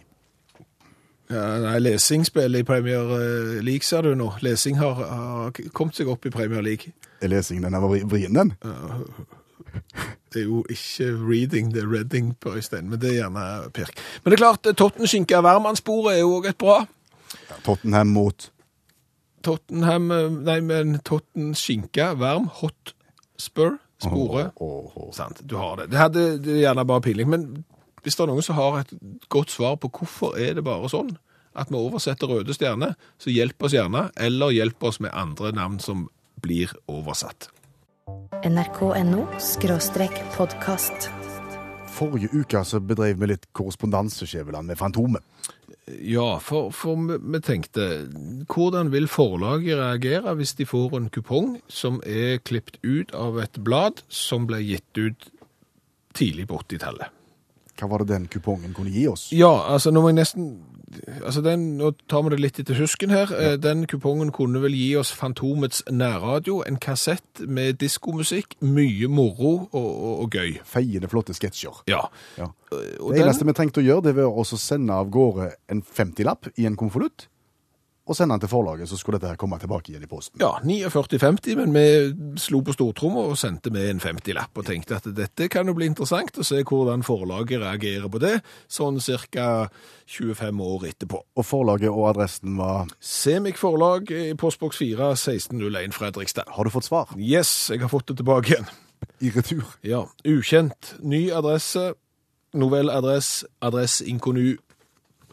Ja, 1.29 1.57
nei, 1.59 1.79
Lesing 1.83 2.23
spiller 2.25 2.59
i 2.59 2.63
Premier 2.63 3.09
eh, 3.17 3.63
League, 3.63 3.83
ser 3.83 4.01
du 4.01 4.13
nå. 4.15 4.29
Lesing 4.41 4.77
har, 4.79 4.93
har 4.93 5.57
kommet 5.75 5.97
seg 5.99 6.07
opp 6.07 6.25
i 6.25 6.31
Premier 6.31 6.63
League. 6.63 6.93
Er 7.19 7.27
lesing 7.27 7.59
den 7.63 7.75
over 7.75 7.99
vrien, 8.07 8.35
den? 8.35 8.53
Det 10.33 10.41
er 10.41 10.45
jo 10.45 10.63
ikke 10.71 11.09
reading, 11.19 11.73
det 11.73 11.83
er 11.83 11.91
reading 11.91 12.31
på 12.39 12.55
Øystein, 12.55 12.87
men 12.89 13.01
det 13.01 13.09
er 13.09 13.19
gjerne 13.25 13.71
pirk. 13.75 13.91
Men 14.23 14.31
det 14.31 14.39
er 14.39 14.43
klart, 14.45 14.69
Totten 14.77 15.07
skinke 15.07 15.41
hvermannssporet 15.43 16.15
er 16.15 16.23
jo 16.23 16.37
òg 16.37 16.47
et 16.53 16.57
bra. 16.57 16.85
Tottenham 17.65 18.15
mot 18.15 18.47
Tottenham, 19.45 20.11
eh, 20.11 20.29
nei, 20.47 20.59
men 20.65 20.97
Totten 21.05 21.53
skinke, 21.57 22.13
varm, 22.19 22.49
hot 22.61 22.93
spur, 23.37 23.77
spore. 24.01 24.49
Åh, 24.55 24.67
oh, 24.67 24.97
oh. 24.97 25.11
Sant, 25.15 25.41
du 25.43 25.57
har 25.59 25.77
det. 25.81 25.91
Det 25.93 26.01
hadde 26.01 26.25
det 26.43 26.55
er 26.57 26.63
gjerne 26.67 26.87
bare 26.87 27.05
pinlig, 27.05 27.27
men 27.29 27.47
hvis 28.03 28.17
det 28.17 28.25
er 28.25 28.31
noen 28.31 28.45
som 28.45 28.57
har 28.57 28.81
et 28.81 28.93
godt 29.33 29.53
svar 29.53 29.77
på 29.81 29.91
hvorfor 29.99 30.37
er 30.39 30.57
det 30.57 30.65
bare 30.65 30.89
sånn 30.91 31.15
at 31.57 31.71
vi 31.73 31.79
oversetter 31.79 32.29
Røde 32.29 32.53
Stjerne, 32.53 32.91
så 33.17 33.33
hjelp 33.33 33.65
oss 33.65 33.73
gjerne, 33.73 34.07
eller 34.15 34.53
hjelp 34.53 34.83
oss 34.85 34.99
med 35.01 35.13
andre 35.17 35.51
navn 35.57 35.79
som 35.81 36.05
blir 36.41 36.73
oversatt. 36.85 37.49
nrk.no 38.45 39.25
podkast. 40.37 41.09
Forrige 41.97 42.29
uke 42.29 42.61
så 42.61 42.79
bedrev 42.79 43.17
vi 43.17 43.31
litt 43.31 43.47
korrespondanse, 43.57 44.27
Skjæveland, 44.29 44.69
med 44.69 44.77
Fantomet. 44.77 45.23
Ja, 45.87 46.39
for, 46.43 46.71
for 46.75 46.99
vi, 46.99 47.39
tenkte, 47.39 47.85
hvordan 48.51 48.91
vil 48.91 49.07
forlaget 49.07 49.79
reagere 49.79 50.33
hvis 50.35 50.57
de 50.59 50.67
får 50.67 50.97
en 50.97 51.09
kupong 51.13 51.53
som 51.71 52.01
er 52.03 52.41
klippet 52.43 52.81
ut 52.83 53.13
av 53.15 53.39
et 53.39 53.59
blad 53.63 54.03
som 54.11 54.49
ble 54.49 54.59
gitt 54.65 54.99
ut 54.99 55.29
tidlig 56.17 56.49
på 56.49 56.59
80-tallet? 56.65 57.16
Hva 57.77 57.89
var 57.91 58.03
det 58.03 58.11
den 58.13 58.25
kupongen 58.31 58.73
kunne 58.73 58.91
gi 58.93 59.07
oss? 59.09 59.27
Ja, 59.35 59.53
altså 59.73 59.93
nå 59.93 60.01
må 60.01 60.11
jeg 60.11 60.21
nesten 60.21 60.49
altså 61.25 61.41
den, 61.41 61.77
Nå 61.77 61.91
tar 62.09 62.23
vi 62.25 62.33
det 62.33 62.39
litt 62.41 62.59
etter 62.61 62.77
husken 62.79 63.11
her. 63.13 63.31
Ja. 63.31 63.55
Den 63.59 63.85
kupongen 63.89 64.31
kunne 64.35 64.61
vel 64.63 64.75
gi 64.75 64.89
oss 64.99 65.11
Fantomets 65.15 65.83
nærradio, 65.91 66.61
en 66.67 66.79
kassett 66.81 67.43
med 67.43 67.79
diskomusikk, 67.81 68.57
mye 68.63 69.09
moro 69.11 69.53
og, 69.71 69.87
og, 69.87 70.13
og 70.25 70.37
gøy. 70.37 70.57
Feiende 70.67 71.09
flotte 71.11 71.35
sketsjer. 71.37 71.83
Ja. 71.91 72.05
Ja. 72.39 72.51
Det 72.71 72.87
den, 72.99 73.23
eneste 73.23 73.47
vi 73.47 73.55
trengte 73.57 73.83
å 73.83 73.87
gjøre, 73.87 74.07
det 74.09 74.15
var 74.19 74.31
å 74.31 74.45
sende 74.47 74.95
av 74.95 75.11
gårde 75.13 75.51
en 75.71 75.83
50-lapp 75.83 76.51
i 76.55 76.67
en 76.69 76.79
konvolutt, 76.79 77.27
og 78.07 78.15
sende 78.15 78.35
den 78.35 78.45
til 78.45 78.51
forlaget, 78.51 78.87
så 78.89 78.97
skulle 78.97 79.19
dette 79.19 79.33
her 79.33 79.39
komme 79.39 79.59
tilbake 79.59 79.91
igjen 79.91 80.05
i 80.05 80.09
posten. 80.09 80.39
ja, 80.39 80.53
49,50, 80.63 81.57
men 81.59 81.73
vi 81.75 82.37
slo 82.39 82.61
på 82.63 82.73
stortromma 82.75 83.25
og 83.27 83.37
sendte 83.39 83.71
med 83.73 83.89
en 83.91 83.99
50-lapp 83.99 84.57
og 84.57 84.65
tenkte 84.69 84.95
at 84.95 85.09
dette 85.17 85.49
kan 85.51 85.67
jo 85.67 85.75
bli 85.75 85.89
interessant 85.91 86.39
å 86.39 86.45
se 86.47 86.63
hvordan 86.63 87.03
forlaget 87.03 87.61
reagerer 87.61 88.07
på 88.11 88.21
det, 88.23 88.37
sånn 88.71 88.99
ca. 89.31 89.67
25 90.07 90.61
år 90.63 90.87
etterpå. 90.87 91.19
Og 91.35 91.45
forlaget 91.45 91.91
og 91.91 92.09
adressen 92.13 92.55
var 92.57 92.87
Semik 93.03 93.59
forlag 93.59 94.11
i 94.15 94.33
postboks 94.39 94.79
4 94.79 95.11
1601 95.17 95.95
Fredrikstad. 95.97 96.47
Har 96.55 96.63
du 96.63 96.71
fått 96.71 96.87
svar? 96.87 97.11
Yes, 97.19 97.69
jeg 97.69 97.83
har 97.83 97.91
fått 97.91 98.07
det 98.07 98.21
tilbake 98.21 98.53
igjen. 98.53 98.69
I 99.21 99.31
retur. 99.35 99.65
Ja, 99.85 100.05
ukjent. 100.25 100.95
Ny 101.03 101.27
adresse, 101.35 101.91
novelladress, 102.53 103.43
adress 103.61 103.99
inconnu. 104.01 104.55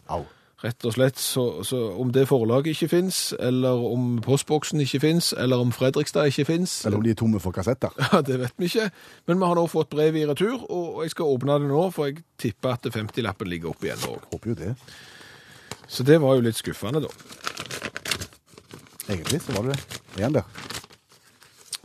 Au. 0.09 0.25
Rett 0.63 0.87
og 0.87 0.95
slett, 0.95 1.19
så, 1.19 1.65
så 1.67 1.79
om 2.01 2.13
det 2.15 2.29
forlaget 2.31 2.73
ikke 2.73 2.89
fins, 2.89 3.19
eller 3.43 3.81
om 3.89 4.21
postboksen 4.25 4.81
ikke 4.81 5.01
fins, 5.03 5.33
eller 5.37 5.61
om 5.61 5.73
Fredrikstad 5.75 6.31
ikke 6.31 6.45
fins, 6.49 6.77
Eller 6.87 7.01
om 7.01 7.05
de 7.05 7.11
er 7.11 7.19
tomme 7.19 7.41
for 7.43 7.53
kassetter. 7.53 7.91
ja, 8.13 8.21
det 8.25 8.39
vet 8.41 8.55
vi 8.57 8.71
ikke. 8.71 8.91
Men 9.27 9.43
vi 9.43 9.51
har 9.51 9.59
nå 9.59 9.67
fått 9.69 9.91
brev 9.93 10.17
i 10.17 10.27
retur, 10.31 10.63
og 10.71 11.03
jeg 11.03 11.13
skal 11.13 11.35
åpne 11.35 11.59
det 11.61 11.69
nå, 11.73 11.83
for 11.93 12.09
jeg 12.09 12.23
tipper 12.41 12.79
at 12.79 12.87
50-lappen 12.95 13.51
ligger 13.51 13.75
oppe 13.75 13.91
igjen 13.91 14.07
òg. 14.09 14.31
Håper 14.33 14.55
jo 14.55 14.57
det. 14.63 14.77
Så 15.89 16.07
det 16.07 16.21
var 16.23 16.39
jo 16.39 16.47
litt 16.47 16.61
skuffende, 16.61 17.05
da. 17.05 17.11
Egentlig 19.11 19.43
så 19.45 19.59
var 19.59 19.69
det 19.69 19.77
det. 19.77 20.01
Igjen 20.17 20.39
der. 20.39 20.49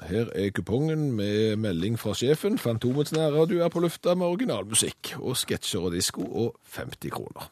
Her 0.09 0.31
er 0.31 0.49
kupongen 0.55 1.11
med 1.17 1.57
melding 1.59 1.99
fra 1.99 2.13
sjefen. 2.15 2.55
Fantomets 2.57 3.11
nærradio 3.11 3.59
er 3.65 3.69
på 3.73 3.83
lufta 3.83 4.15
med 4.15 4.29
originalmusikk 4.31 5.17
og 5.19 5.35
sketsjer 5.37 5.89
og 5.89 5.93
disko 5.97 6.23
og 6.23 6.55
50 6.77 7.11
kroner. 7.13 7.51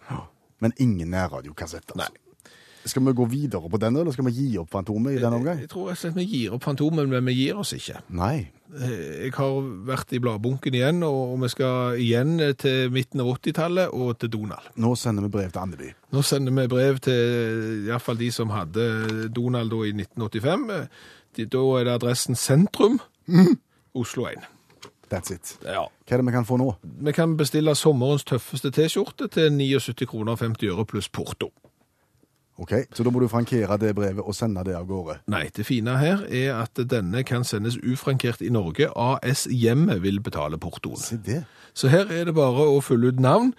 Men 0.64 0.74
ingen 0.82 1.10
nærradiokassetter. 1.14 1.98
Nei. 2.00 2.10
Skal 2.88 3.04
vi 3.04 3.12
gå 3.18 3.26
videre 3.28 3.68
på 3.70 3.78
den, 3.82 3.98
eller 4.00 4.14
skal 4.16 4.26
vi 4.30 4.32
gi 4.32 4.58
opp 4.62 4.70
Fantomet 4.72 5.18
i 5.18 5.20
denne 5.20 5.36
omgang? 5.42 5.60
Jeg 5.60 5.68
tror 5.74 5.92
slett 6.00 6.16
vi 6.16 6.24
gir 6.24 6.54
opp 6.56 6.64
Fantomen, 6.64 7.10
men 7.12 7.26
vi 7.28 7.34
gir 7.36 7.58
oss 7.60 7.74
ikke. 7.76 8.00
Nei. 8.16 8.48
Eh, 8.80 9.26
Jeg 9.26 9.34
har 9.36 9.58
vært 9.90 10.14
i 10.16 10.20
bladbunken 10.24 10.74
igjen, 10.78 11.04
og 11.04 11.36
vi 11.42 11.50
skal 11.52 12.00
igjen 12.00 12.38
til 12.56 12.90
midten 12.96 13.20
av 13.24 13.34
80-tallet 13.34 13.92
og 13.92 14.16
til 14.22 14.32
Donald. 14.32 14.72
Nå 14.80 14.94
sender 14.96 15.28
vi 15.28 15.34
brev 15.36 15.52
til 15.52 15.62
Andeby. 15.66 15.92
Nå 16.16 16.24
sender 16.24 16.56
vi 16.62 16.68
brev 16.72 17.00
til 17.04 17.84
i 17.84 17.90
hvert 17.92 18.06
fall 18.08 18.18
de 18.24 18.32
som 18.32 18.50
hadde 18.56 18.88
Donald 19.36 19.70
da 19.76 19.84
i 19.84 19.92
1985. 19.92 20.70
Eh, 20.80 21.46
da 21.52 21.66
er 21.78 21.84
det 21.90 21.98
adressen 22.00 22.40
Sentrum, 22.40 23.02
Oslo 23.94 24.26
1. 24.32 24.48
That's 25.12 25.32
it. 25.34 25.58
Ja. 25.64 25.86
Hva 25.88 26.18
er 26.18 26.22
det 26.22 26.28
vi 26.28 26.36
kan 26.36 26.46
få 26.48 26.58
nå? 26.60 26.72
Vi 26.84 27.14
kan 27.16 27.38
bestille 27.40 27.76
sommerens 27.76 28.26
tøffeste 28.28 28.72
T-skjorte 28.76 29.30
til 29.32 29.52
79 29.56 30.06
kroner 30.10 30.36
og 30.36 30.42
50 30.44 30.74
øre 30.74 30.86
pluss 30.86 31.10
porto. 31.10 31.52
Ok, 32.58 32.72
Så 32.94 33.04
da 33.06 33.12
må 33.14 33.20
du 33.22 33.28
frankere 33.30 33.78
det 33.78 33.92
brevet 33.96 34.26
og 34.26 34.34
sende 34.34 34.64
det 34.66 34.74
av 34.74 34.88
gårde. 34.90 35.20
Nei, 35.30 35.44
det 35.54 35.66
fine 35.68 35.94
her 36.02 36.24
er 36.26 36.56
at 36.64 36.80
denne 36.90 37.22
kan 37.24 37.44
sendes 37.46 37.78
ufrankert 37.78 38.42
i 38.42 38.50
Norge. 38.50 38.90
AS 38.98 39.46
Hjemmet 39.52 40.02
vil 40.02 40.18
betale 40.26 40.58
portoen. 40.58 40.98
Se 40.98 41.20
det. 41.22 41.44
Så 41.78 41.92
her 41.94 42.10
er 42.10 42.26
det 42.26 42.34
bare 42.34 42.66
å 42.66 42.82
fylle 42.82 43.14
ut 43.14 43.22
navn 43.22 43.54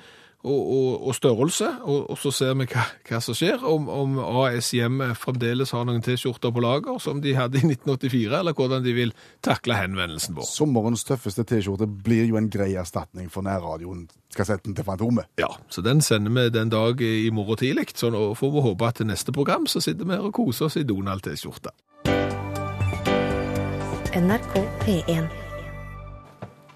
og, 0.47 0.59
og, 0.59 1.07
og 1.09 1.15
størrelse, 1.17 1.69
og, 1.83 2.05
og 2.13 2.19
så 2.23 2.31
ser 2.35 2.53
vi 2.61 2.69
hva, 2.71 2.85
hva 3.09 3.19
som 3.23 3.35
skjer. 3.35 3.65
Om, 3.67 3.89
om 3.91 4.19
AS 4.23 4.71
Hjemmet 4.77 5.19
fremdeles 5.19 5.73
har 5.75 5.89
noen 5.89 6.05
T-skjorter 6.05 6.53
på 6.55 6.63
lager 6.63 7.01
som 7.03 7.23
de 7.25 7.35
hadde 7.35 7.59
i 7.59 7.65
1984, 7.67 8.39
eller 8.39 8.55
hvordan 8.55 8.87
de 8.87 8.95
vil 8.95 9.15
takle 9.45 9.79
henvendelsen 9.81 10.39
vår. 10.39 10.47
Sommerens 10.47 11.03
tøffeste 11.09 11.43
T-skjorte 11.49 11.89
blir 11.91 12.29
jo 12.31 12.39
en 12.39 12.51
grei 12.53 12.71
erstatning 12.79 13.33
for 13.35 13.47
nærradioen-kassetten 13.49 14.79
til 14.79 14.87
Fantomet. 14.87 15.27
Ja, 15.43 15.51
så 15.75 15.83
den 15.83 16.05
sender 16.07 16.35
vi 16.37 16.47
den 16.55 16.71
dag 16.71 17.03
i 17.03 17.33
morgen 17.35 17.59
tidlig, 17.59 17.91
så 17.99 18.13
nå 18.15 18.31
får 18.39 18.55
vi 18.55 18.65
håpe 18.69 18.93
at 18.93 19.03
til 19.03 19.11
neste 19.11 19.35
program 19.35 19.67
så 19.67 19.83
sitter 19.83 20.07
vi 20.07 20.15
her 20.15 20.31
og 20.31 20.37
koser 20.39 20.71
oss 20.71 20.79
i 20.79 20.87
Donald-T-skjorte. 20.87 21.75
NRK 24.19 24.55
P1. 24.87 25.48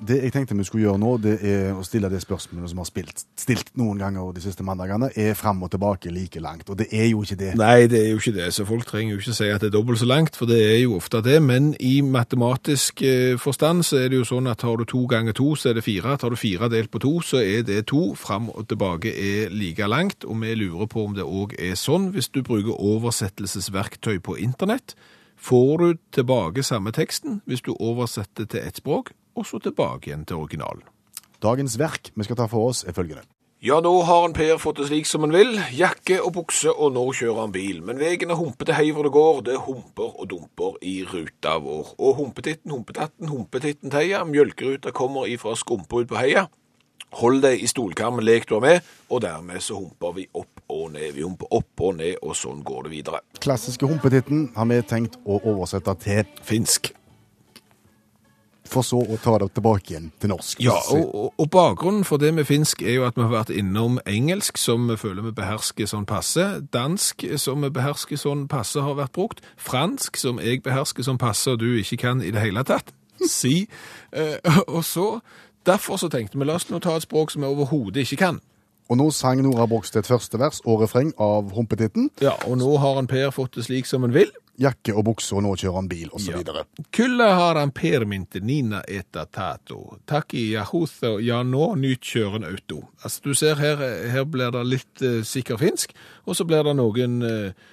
Det 0.02 0.16
jeg 0.18 0.32
tenkte 0.34 0.56
vi 0.58 0.64
skulle 0.66 0.86
gjøre 0.88 0.98
nå, 0.98 1.10
det 1.22 1.36
er 1.46 1.76
å 1.78 1.84
stille 1.86 2.08
det 2.10 2.18
spørsmålet 2.24 2.72
som 2.72 2.80
har 2.82 2.88
spilt, 2.88 3.22
stilt 3.38 3.68
noen 3.78 4.00
ganger 4.02 4.32
de 4.34 4.42
siste 4.42 4.64
mandagene, 4.66 5.12
er 5.14 5.36
fram 5.38 5.62
og 5.62 5.70
tilbake 5.70 6.10
like 6.10 6.42
langt. 6.42 6.66
Og 6.72 6.78
det 6.80 6.88
er 6.90 7.06
jo 7.12 7.22
ikke 7.22 7.38
det. 7.38 7.52
Nei, 7.60 7.86
det 7.90 8.00
er 8.00 8.08
jo 8.10 8.18
ikke 8.18 8.34
det, 8.34 8.48
så 8.56 8.66
folk 8.66 8.88
trenger 8.88 9.14
jo 9.14 9.20
ikke 9.22 9.36
si 9.36 9.50
at 9.52 9.62
det 9.62 9.70
er 9.70 9.76
dobbelt 9.76 10.02
så 10.02 10.08
langt, 10.10 10.38
for 10.38 10.50
det 10.50 10.58
er 10.64 10.80
jo 10.80 10.96
ofte 10.98 11.22
det. 11.22 11.38
Men 11.44 11.70
i 11.78 12.00
matematisk 12.02 13.04
eh, 13.06 13.38
forstand 13.38 13.86
så 13.86 14.02
er 14.02 14.10
det 14.10 14.18
jo 14.18 14.28
sånn 14.32 14.50
at 14.50 14.66
har 14.66 14.82
du 14.82 14.86
to 14.90 15.04
ganger 15.10 15.38
to, 15.38 15.52
så 15.54 15.70
er 15.70 15.78
det 15.78 15.86
fire. 15.86 16.18
Tar 16.18 16.34
du 16.34 16.40
fire 16.40 16.70
delt 16.72 16.90
på 16.90 17.02
to, 17.06 17.14
så 17.22 17.42
er 17.44 17.62
det 17.68 17.84
to. 17.92 18.02
Fram 18.18 18.50
og 18.50 18.66
tilbake 18.72 19.14
er 19.14 19.54
like 19.54 19.86
langt, 19.86 20.26
og 20.26 20.42
vi 20.42 20.56
lurer 20.58 20.90
på 20.90 21.06
om 21.06 21.14
det 21.14 21.26
òg 21.26 21.54
er 21.62 21.78
sånn 21.78 22.10
hvis 22.16 22.32
du 22.34 22.42
bruker 22.42 22.74
oversettelsesverktøy 22.74 24.18
på 24.18 24.40
internett. 24.42 24.96
Får 25.42 25.78
du 25.78 25.98
tilbake 26.14 26.62
samme 26.62 26.92
teksten 26.94 27.40
hvis 27.50 27.64
du 27.66 27.72
oversetter 27.74 28.46
til 28.46 28.62
ett 28.62 28.78
språk, 28.78 29.10
og 29.34 29.46
så 29.48 29.60
tilbake 29.62 30.10
igjen 30.10 30.26
til 30.28 30.42
originalen. 30.42 30.84
Dagens 31.42 31.78
verk 31.80 32.12
vi 32.14 32.26
skal 32.26 32.38
ta 32.38 32.46
for 32.50 32.70
oss, 32.70 32.84
er 32.84 32.94
følgende. 32.94 33.24
Ja, 33.62 33.76
nå 33.78 33.92
har 34.02 34.24
en 34.26 34.32
Per 34.34 34.56
fått 34.58 34.80
det 34.80 34.88
slik 34.88 35.06
som 35.06 35.22
han 35.22 35.30
vil. 35.30 35.52
Jakke 35.78 36.16
og 36.18 36.32
bukse, 36.34 36.72
og 36.72 36.96
nå 36.96 37.04
kjører 37.14 37.44
han 37.44 37.52
bil. 37.54 37.76
Men 37.86 38.00
veien 38.00 38.32
er 38.34 38.38
humpete 38.40 38.74
hei 38.74 38.88
hvor 38.90 39.06
det 39.06 39.12
går, 39.14 39.36
det 39.46 39.60
humper 39.68 40.16
og 40.18 40.26
dumper 40.32 40.80
i 40.82 40.96
ruta 41.06 41.52
vår. 41.62 41.92
Og 41.94 42.16
humpetitten, 42.18 42.72
humpetatten, 42.74 43.30
humpetitten 43.30 43.92
teia, 43.94 44.24
mjølkeruta 44.26 44.90
kommer 44.90 45.30
ifra 45.30 45.54
skumpa 45.54 46.02
ut 46.02 46.10
på 46.10 46.18
heia. 46.18 46.48
Hold 47.20 47.44
deg 47.44 47.62
i 47.62 47.68
stolkarmen, 47.70 48.24
lek 48.26 48.48
du 48.50 48.56
er 48.56 48.64
med, 48.64 48.90
og 49.12 49.22
dermed 49.22 49.62
så 49.62 49.76
humper 49.78 50.16
vi 50.16 50.24
opp 50.34 50.64
og 50.66 50.88
ned. 50.96 51.12
Vi 51.14 51.22
humper 51.22 51.54
opp 51.54 51.84
og 51.86 52.00
ned, 52.00 52.16
og 52.18 52.34
sånn 52.34 52.64
går 52.66 52.88
det 52.88 52.92
videre. 52.96 53.22
Klassiske 53.38 53.86
humpetitten 53.86 54.48
har 54.56 54.66
vi 54.72 54.80
tenkt 54.90 55.20
å 55.22 55.38
oversette 55.38 55.94
til, 56.02 56.26
Finsk. 56.42 56.90
For 58.68 58.86
så 58.86 59.00
å 59.02 59.18
ta 59.22 59.34
det 59.42 59.50
tilbake 59.56 59.92
igjen 59.92 60.08
til 60.22 60.32
norsk. 60.32 60.60
Ja, 60.62 60.76
og, 60.94 61.32
og, 61.36 61.48
bakgrunnen 61.52 62.06
for 62.08 62.22
det 62.22 62.32
med 62.34 62.46
finsk 62.48 62.84
er 62.84 62.96
jo 62.98 63.06
at 63.08 63.18
vi 63.18 63.24
har 63.24 63.32
vært 63.32 63.52
innom 63.54 63.98
engelsk, 64.08 64.60
som 64.60 64.86
vi 64.90 64.96
føler 65.00 65.26
vi 65.26 65.34
behersker 65.36 65.90
sånn 65.90 66.06
passe. 66.08 66.46
Dansk, 66.74 67.26
som 67.42 67.64
vi 67.64 67.72
behersker 67.74 68.20
sånn 68.20 68.46
passe, 68.52 68.82
har 68.82 68.98
vært 68.98 69.14
brukt. 69.16 69.42
Fransk, 69.60 70.20
som 70.20 70.40
jeg 70.42 70.62
behersker 70.64 71.06
sånn 71.06 71.20
passe, 71.22 71.50
og 71.52 71.62
du 71.62 71.72
ikke 71.80 72.00
kan 72.06 72.22
i 72.22 72.32
det 72.34 72.44
hele 72.44 72.64
tatt. 72.68 72.94
Si. 73.22 73.66
Eh, 74.12 74.54
og 74.66 74.82
så, 74.86 75.08
derfor 75.66 76.00
så 76.00 76.10
tenkte 76.12 76.38
vi, 76.38 76.46
la 76.48 76.56
oss 76.58 76.70
nå 76.70 76.80
ta 76.82 76.96
et 76.96 77.06
språk 77.06 77.34
som 77.34 77.44
vi 77.44 77.50
overhodet 77.50 78.06
ikke 78.06 78.22
kan. 78.24 78.40
Og 78.92 78.98
nå 79.00 79.06
sang 79.16 79.40
Nora 79.40 79.64
Brogstedt 79.64 80.04
første 80.04 80.36
vers 80.36 80.60
og 80.68 80.82
refreng 80.82 81.14
av 81.16 81.54
Humpetitten. 81.56 82.10
Ja, 82.20 82.34
og 82.44 82.58
nå 82.60 82.74
har 82.82 82.98
han 82.98 83.08
Per 83.08 83.30
fått 83.32 83.56
det 83.56 83.64
slik 83.64 83.88
som 83.88 84.04
han 84.04 84.12
vil. 84.12 84.28
Jakke 84.60 84.92
og 84.92 85.06
bukse, 85.06 85.32
og 85.32 85.46
nå 85.46 85.54
kjører 85.56 85.78
han 85.78 85.88
bil, 85.88 86.10
osv. 86.12 86.42
Ja. 86.44 86.64
Kulla 86.92 87.30
har 87.38 87.56
han 87.56 87.72
Per 87.72 88.04
minte 88.04 88.42
Nina 88.44 88.82
eta 88.84 89.24
tato. 89.32 89.96
I 90.36 90.44
Yahutho, 90.58 91.14
ja 91.24 91.40
nå 91.40 91.70
nytt 91.80 92.04
kjøren 92.04 92.44
auto. 92.44 92.82
Altså 93.00 93.24
du 93.24 93.32
ser 93.38 93.56
her, 93.62 93.80
her 94.12 94.28
blir 94.28 94.52
det 94.52 94.66
litt 94.68 95.04
uh, 95.06 95.22
sikker 95.24 95.56
finsk, 95.62 95.96
og 96.28 96.36
så 96.36 96.44
blir 96.44 96.68
det 96.68 96.76
noen 96.76 97.22
eh, 97.24 97.70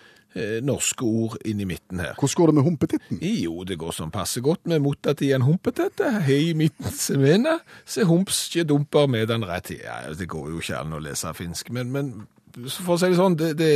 norske 0.63 1.03
ord 1.03 1.37
inn 1.47 1.61
i 1.63 1.65
midten 1.65 1.99
her. 2.03 2.13
Hvordan 2.19 2.37
går 2.37 2.51
det 2.51 2.55
med 2.55 2.65
Humpetitten? 2.67 3.21
Jo, 3.25 3.63
det 3.65 3.79
går 3.81 3.95
som 3.97 4.11
passe 4.13 4.43
godt 4.45 4.69
med 4.69 4.83
mutta 4.85 5.15
til 5.17 5.33
en 5.35 5.45
humpetette, 5.47 6.11
hei 6.27 6.53
midten 6.57 6.93
semena, 6.93 7.57
se 7.85 8.05
humpskje 8.05 8.67
dumper 8.69 9.09
med 9.09 9.27
den 9.31 9.45
rett 9.49 9.71
i. 9.73 9.79
Ja, 9.81 10.01
det 10.13 10.29
går 10.29 10.51
jo 10.53 10.61
ikke 10.61 10.83
an 10.83 10.93
å 10.93 11.01
lese 11.01 11.33
finsk, 11.37 11.73
men, 11.75 11.89
men 11.95 12.13
for 12.53 12.95
å 12.95 12.99
si 12.99 13.09
det 13.09 13.19
sånn, 13.19 13.37
det, 13.39 13.53
det 13.59 13.73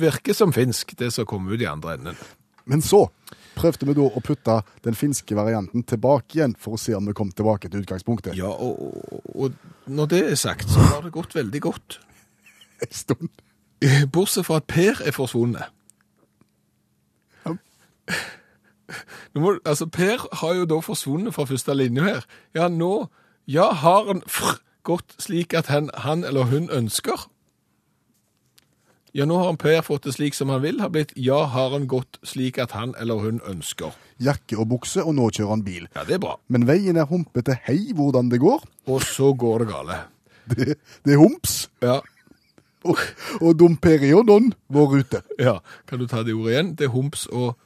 virker 0.00 0.36
som 0.36 0.52
finsk, 0.54 0.96
det 1.00 1.12
som 1.14 1.28
kommer 1.28 1.56
ut 1.56 1.64
i 1.64 1.70
andre 1.70 1.96
enden. 1.96 2.20
Men 2.66 2.82
så 2.82 3.06
prøvde 3.56 3.88
vi 3.88 3.94
da 3.96 4.06
å 4.08 4.22
putte 4.24 4.58
den 4.84 4.96
finske 4.98 5.36
varianten 5.38 5.84
tilbake 5.88 6.38
igjen, 6.38 6.56
for 6.60 6.76
å 6.76 6.80
se 6.80 6.96
om 6.96 7.06
vi 7.08 7.14
kom 7.16 7.30
tilbake 7.32 7.70
til 7.70 7.84
utgangspunktet. 7.84 8.36
Ja, 8.38 8.50
og, 8.50 8.82
og, 8.82 9.30
og 9.32 9.88
når 9.88 10.12
det 10.12 10.22
er 10.32 10.40
sagt, 10.40 10.68
så 10.72 10.82
har 10.90 11.06
det 11.06 11.14
gått 11.16 11.36
veldig 11.36 11.62
godt. 11.68 12.00
En 12.84 12.92
stund. 12.92 13.30
Bortsett 14.12 14.44
fra 14.44 14.58
at 14.60 14.66
Per 14.68 14.98
er 15.00 15.14
forsvunnet. 15.16 15.72
Må, 19.34 19.56
altså, 19.64 19.86
Per 19.86 20.26
har 20.40 20.54
jo 20.54 20.64
da 20.70 20.78
forsvunnet 20.84 21.34
fra 21.34 21.44
første 21.48 21.74
linje 21.74 22.02
her. 22.06 22.26
Ja, 22.54 22.68
nå 22.68 23.08
Ja, 23.46 23.70
har 23.72 24.06
han 24.08 24.22
fr 24.26 24.56
gått 24.86 25.16
slik 25.22 25.54
at 25.54 25.66
han, 25.66 25.90
han 26.02 26.24
eller 26.24 26.46
hun 26.50 26.68
ønsker? 26.70 27.26
Ja, 29.14 29.24
nå 29.24 29.38
har 29.38 29.46
han 29.50 29.56
Per 29.58 29.80
fått 29.86 30.04
det 30.06 30.12
slik 30.16 30.34
som 30.36 30.50
han 30.52 30.60
vil, 30.62 30.80
har 30.82 30.90
blitt 30.94 31.12
ja, 31.16 31.44
har 31.50 31.70
han 31.72 31.86
gått 31.90 32.18
slik 32.26 32.58
at 32.62 32.74
han 32.76 32.94
eller 33.00 33.22
hun 33.22 33.38
ønsker. 33.48 33.94
Jakke 34.22 34.58
og 34.60 34.68
bukse, 34.74 35.02
og 35.02 35.14
nå 35.16 35.30
kjører 35.32 35.54
han 35.54 35.64
bil. 35.66 35.86
Ja, 35.96 36.04
det 36.04 36.18
er 36.18 36.22
bra. 36.22 36.34
Men 36.52 36.66
veien 36.68 36.98
er 37.00 37.08
humpete 37.10 37.56
hei 37.66 37.92
hvordan 37.96 38.28
det 38.32 38.42
går. 38.42 38.66
Og 38.86 39.02
så 39.02 39.32
går 39.34 39.64
det 39.64 39.72
gale. 39.72 40.02
Det, 40.46 40.76
det 41.02 41.16
er 41.16 41.18
Humps. 41.18 41.54
Ja. 41.82 41.96
Og, 42.86 43.00
og 43.40 43.56
Domperidon 43.58 44.52
vår 44.70 44.92
ute. 45.00 45.22
ja. 45.42 45.56
Kan 45.90 45.98
du 45.98 46.06
ta 46.06 46.22
det 46.22 46.36
ordet 46.36 46.52
igjen? 46.52 46.68
Det 46.78 46.86
er 46.86 46.92
humps 46.94 47.24
og 47.26 47.56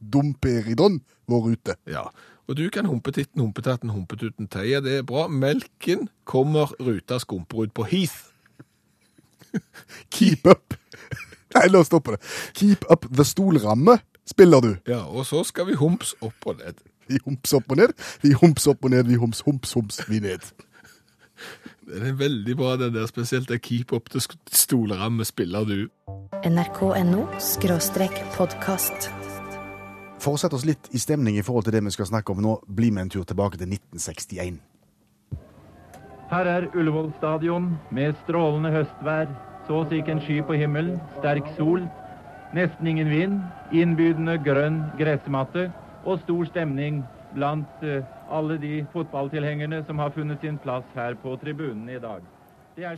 Domperidon 0.00 1.00
vår 1.30 1.52
ute. 1.54 1.76
Ja. 1.86 2.08
Og 2.50 2.56
du 2.58 2.64
kan 2.74 2.88
humpetitten, 2.90 3.40
humpetatten, 3.40 3.92
humpetuten 3.94 4.48
teie. 4.50 4.80
Det 4.82 4.96
er 4.98 5.06
bra. 5.06 5.28
Melken 5.28 6.08
kommer 6.24 6.72
ruta 6.80 7.20
skumper 7.22 7.62
ut 7.62 7.74
på 7.74 7.86
Heath. 7.86 8.32
Keep 10.14 10.46
up. 10.50 10.74
Nei, 11.54 11.66
la 11.70 11.82
oss 11.82 11.90
stoppe 11.90 12.16
det. 12.16 12.22
Keep 12.58 12.86
up 12.90 13.06
the 13.10 13.26
stolramme 13.26 13.98
spiller 14.26 14.60
du. 14.60 14.72
Ja, 14.88 15.04
og 15.06 15.26
så 15.26 15.44
skal 15.46 15.66
vi 15.70 15.78
humps 15.78 16.14
opp 16.20 16.46
og 16.46 16.58
ned. 16.62 16.82
Vi 17.10 17.18
humps 17.24 17.52
opp 17.54 17.70
og 17.70 17.80
ned, 17.80 17.94
vi 18.22 18.34
humps 18.38 18.66
opp 18.70 18.84
og 18.84 18.90
ned, 18.94 19.06
vi 19.10 19.18
humps, 19.18 19.40
humps, 19.46 19.72
humps, 19.74 20.02
vi 20.08 20.20
ned. 20.22 20.50
Det 21.90 22.02
er 22.06 22.12
veldig 22.14 22.56
bra, 22.56 22.76
det 22.78 22.92
der. 22.94 23.06
Spesielt 23.10 23.48
det 23.48 23.62
keep 23.62 23.92
up 23.92 24.10
the 24.10 24.20
stolramme 24.52 25.24
spiller 25.24 25.64
du. 25.64 25.88
nrk.no 26.44 27.26
podkast. 28.36 29.10
For 30.20 30.36
å 30.36 30.40
sette 30.40 30.58
oss 30.58 30.66
litt 30.68 30.90
i 30.92 31.00
stemning 31.00 31.38
i 31.40 31.44
forhold 31.44 31.64
til 31.64 31.78
det 31.78 31.80
vi 31.86 31.92
skal 31.94 32.10
snakke 32.10 32.34
om 32.34 32.42
nå, 32.44 32.58
bli 32.68 32.90
med 32.92 33.06
en 33.06 33.12
tur 33.14 33.22
tilbake 33.24 33.56
til 33.56 33.70
1961. 33.72 34.58
Her 36.30 36.46
er 36.46 36.66
Ullevål 36.76 37.08
stadion 37.16 37.70
med 37.90 38.18
strålende 38.26 38.70
høstvær, 38.74 39.30
så 39.66 39.80
å 39.80 39.86
si 39.88 40.02
ikke 40.02 40.12
en 40.18 40.20
sky 40.26 40.36
på 40.44 40.58
himmelen, 40.60 41.00
sterk 41.16 41.48
sol, 41.56 41.86
nesten 42.54 42.90
ingen 42.92 43.08
vind, 43.10 43.40
innbydende 43.72 44.36
grønn 44.44 44.82
gressmatte 45.00 45.70
og 46.04 46.20
stor 46.26 46.44
stemning 46.52 47.00
blant 47.32 47.82
eh, 47.86 48.04
alle 48.28 48.58
de 48.60 48.82
fotballtilhengerne 48.92 49.80
som 49.88 49.98
har 50.02 50.12
funnet 50.14 50.44
sin 50.44 50.60
plass 50.60 50.84
her 50.94 51.16
på 51.22 51.34
tribunen 51.40 51.88
i 51.88 51.98
dag. 52.02 52.20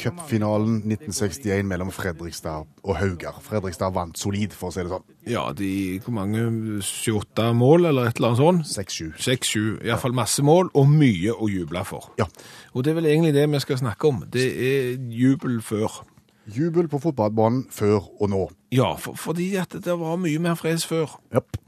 Cupfinalen 0.02 0.76
1961 0.86 1.66
mellom 1.68 1.90
Fredrikstad 1.94 2.68
og 2.82 2.96
Haugar. 2.98 3.40
Fredrikstad 3.44 3.94
vant 3.94 4.18
solid, 4.18 4.54
for 4.56 4.70
å 4.70 4.74
si 4.74 4.84
det 4.84 4.92
sånn. 4.92 5.06
Ja, 5.28 5.44
de 5.56 5.72
hvor 6.04 6.16
mange 6.16 6.44
28 6.82 7.48
mål, 7.58 7.88
eller 7.90 8.10
et 8.10 8.20
eller 8.20 8.32
annet 8.32 8.42
sånt? 8.42 8.70
6-7. 8.70 9.12
6-7, 9.22 9.60
iallfall 9.86 10.16
masse 10.16 10.44
mål, 10.46 10.72
og 10.78 10.88
mye 10.90 11.34
å 11.34 11.50
juble 11.50 11.84
for. 11.88 12.12
Ja. 12.20 12.28
Og 12.72 12.84
det 12.84 12.92
er 12.92 13.00
vel 13.00 13.10
egentlig 13.12 13.34
det 13.36 13.48
vi 13.52 13.62
skal 13.64 13.82
snakke 13.82 14.10
om. 14.10 14.24
Det 14.32 14.48
er 14.68 14.96
jubel 15.12 15.60
før. 15.64 16.02
Jubel 16.50 16.88
på 16.90 16.98
fotballbanen 17.02 17.68
før 17.70 18.08
og 18.18 18.30
nå. 18.32 18.46
Ja, 18.74 18.94
for, 18.98 19.14
fordi 19.18 19.52
at 19.60 19.76
det 19.84 19.98
var 20.00 20.18
mye 20.18 20.42
mer 20.42 20.58
fres 20.58 20.86
før. 20.88 21.18
Japp. 21.34 21.61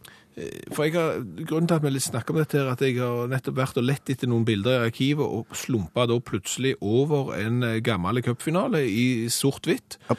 For 0.74 0.82
jeg 0.88 0.96
har, 0.96 1.20
Grunnen 1.46 1.68
til 1.70 1.76
at 1.76 1.84
vi 1.84 1.92
litt 1.94 2.06
snakker 2.08 2.34
om 2.34 2.40
dette, 2.40 2.58
er 2.58 2.72
at 2.72 2.82
jeg 2.82 2.98
har 2.98 3.28
nettopp 3.30 3.58
vært 3.60 3.78
og 3.78 3.86
lett 3.86 4.10
etter 4.10 4.30
noen 4.30 4.46
bilder 4.46 4.80
i 4.80 4.88
arkivet, 4.90 5.22
og 5.22 5.54
slumpa 5.54 6.08
da 6.10 6.18
plutselig 6.18 6.74
over 6.82 7.34
en 7.38 7.62
eh, 7.62 7.80
gammel 7.84 8.22
cupfinale 8.24 8.82
i 8.88 9.28
sort-hvitt. 9.30 9.98
Ja. 10.10 10.18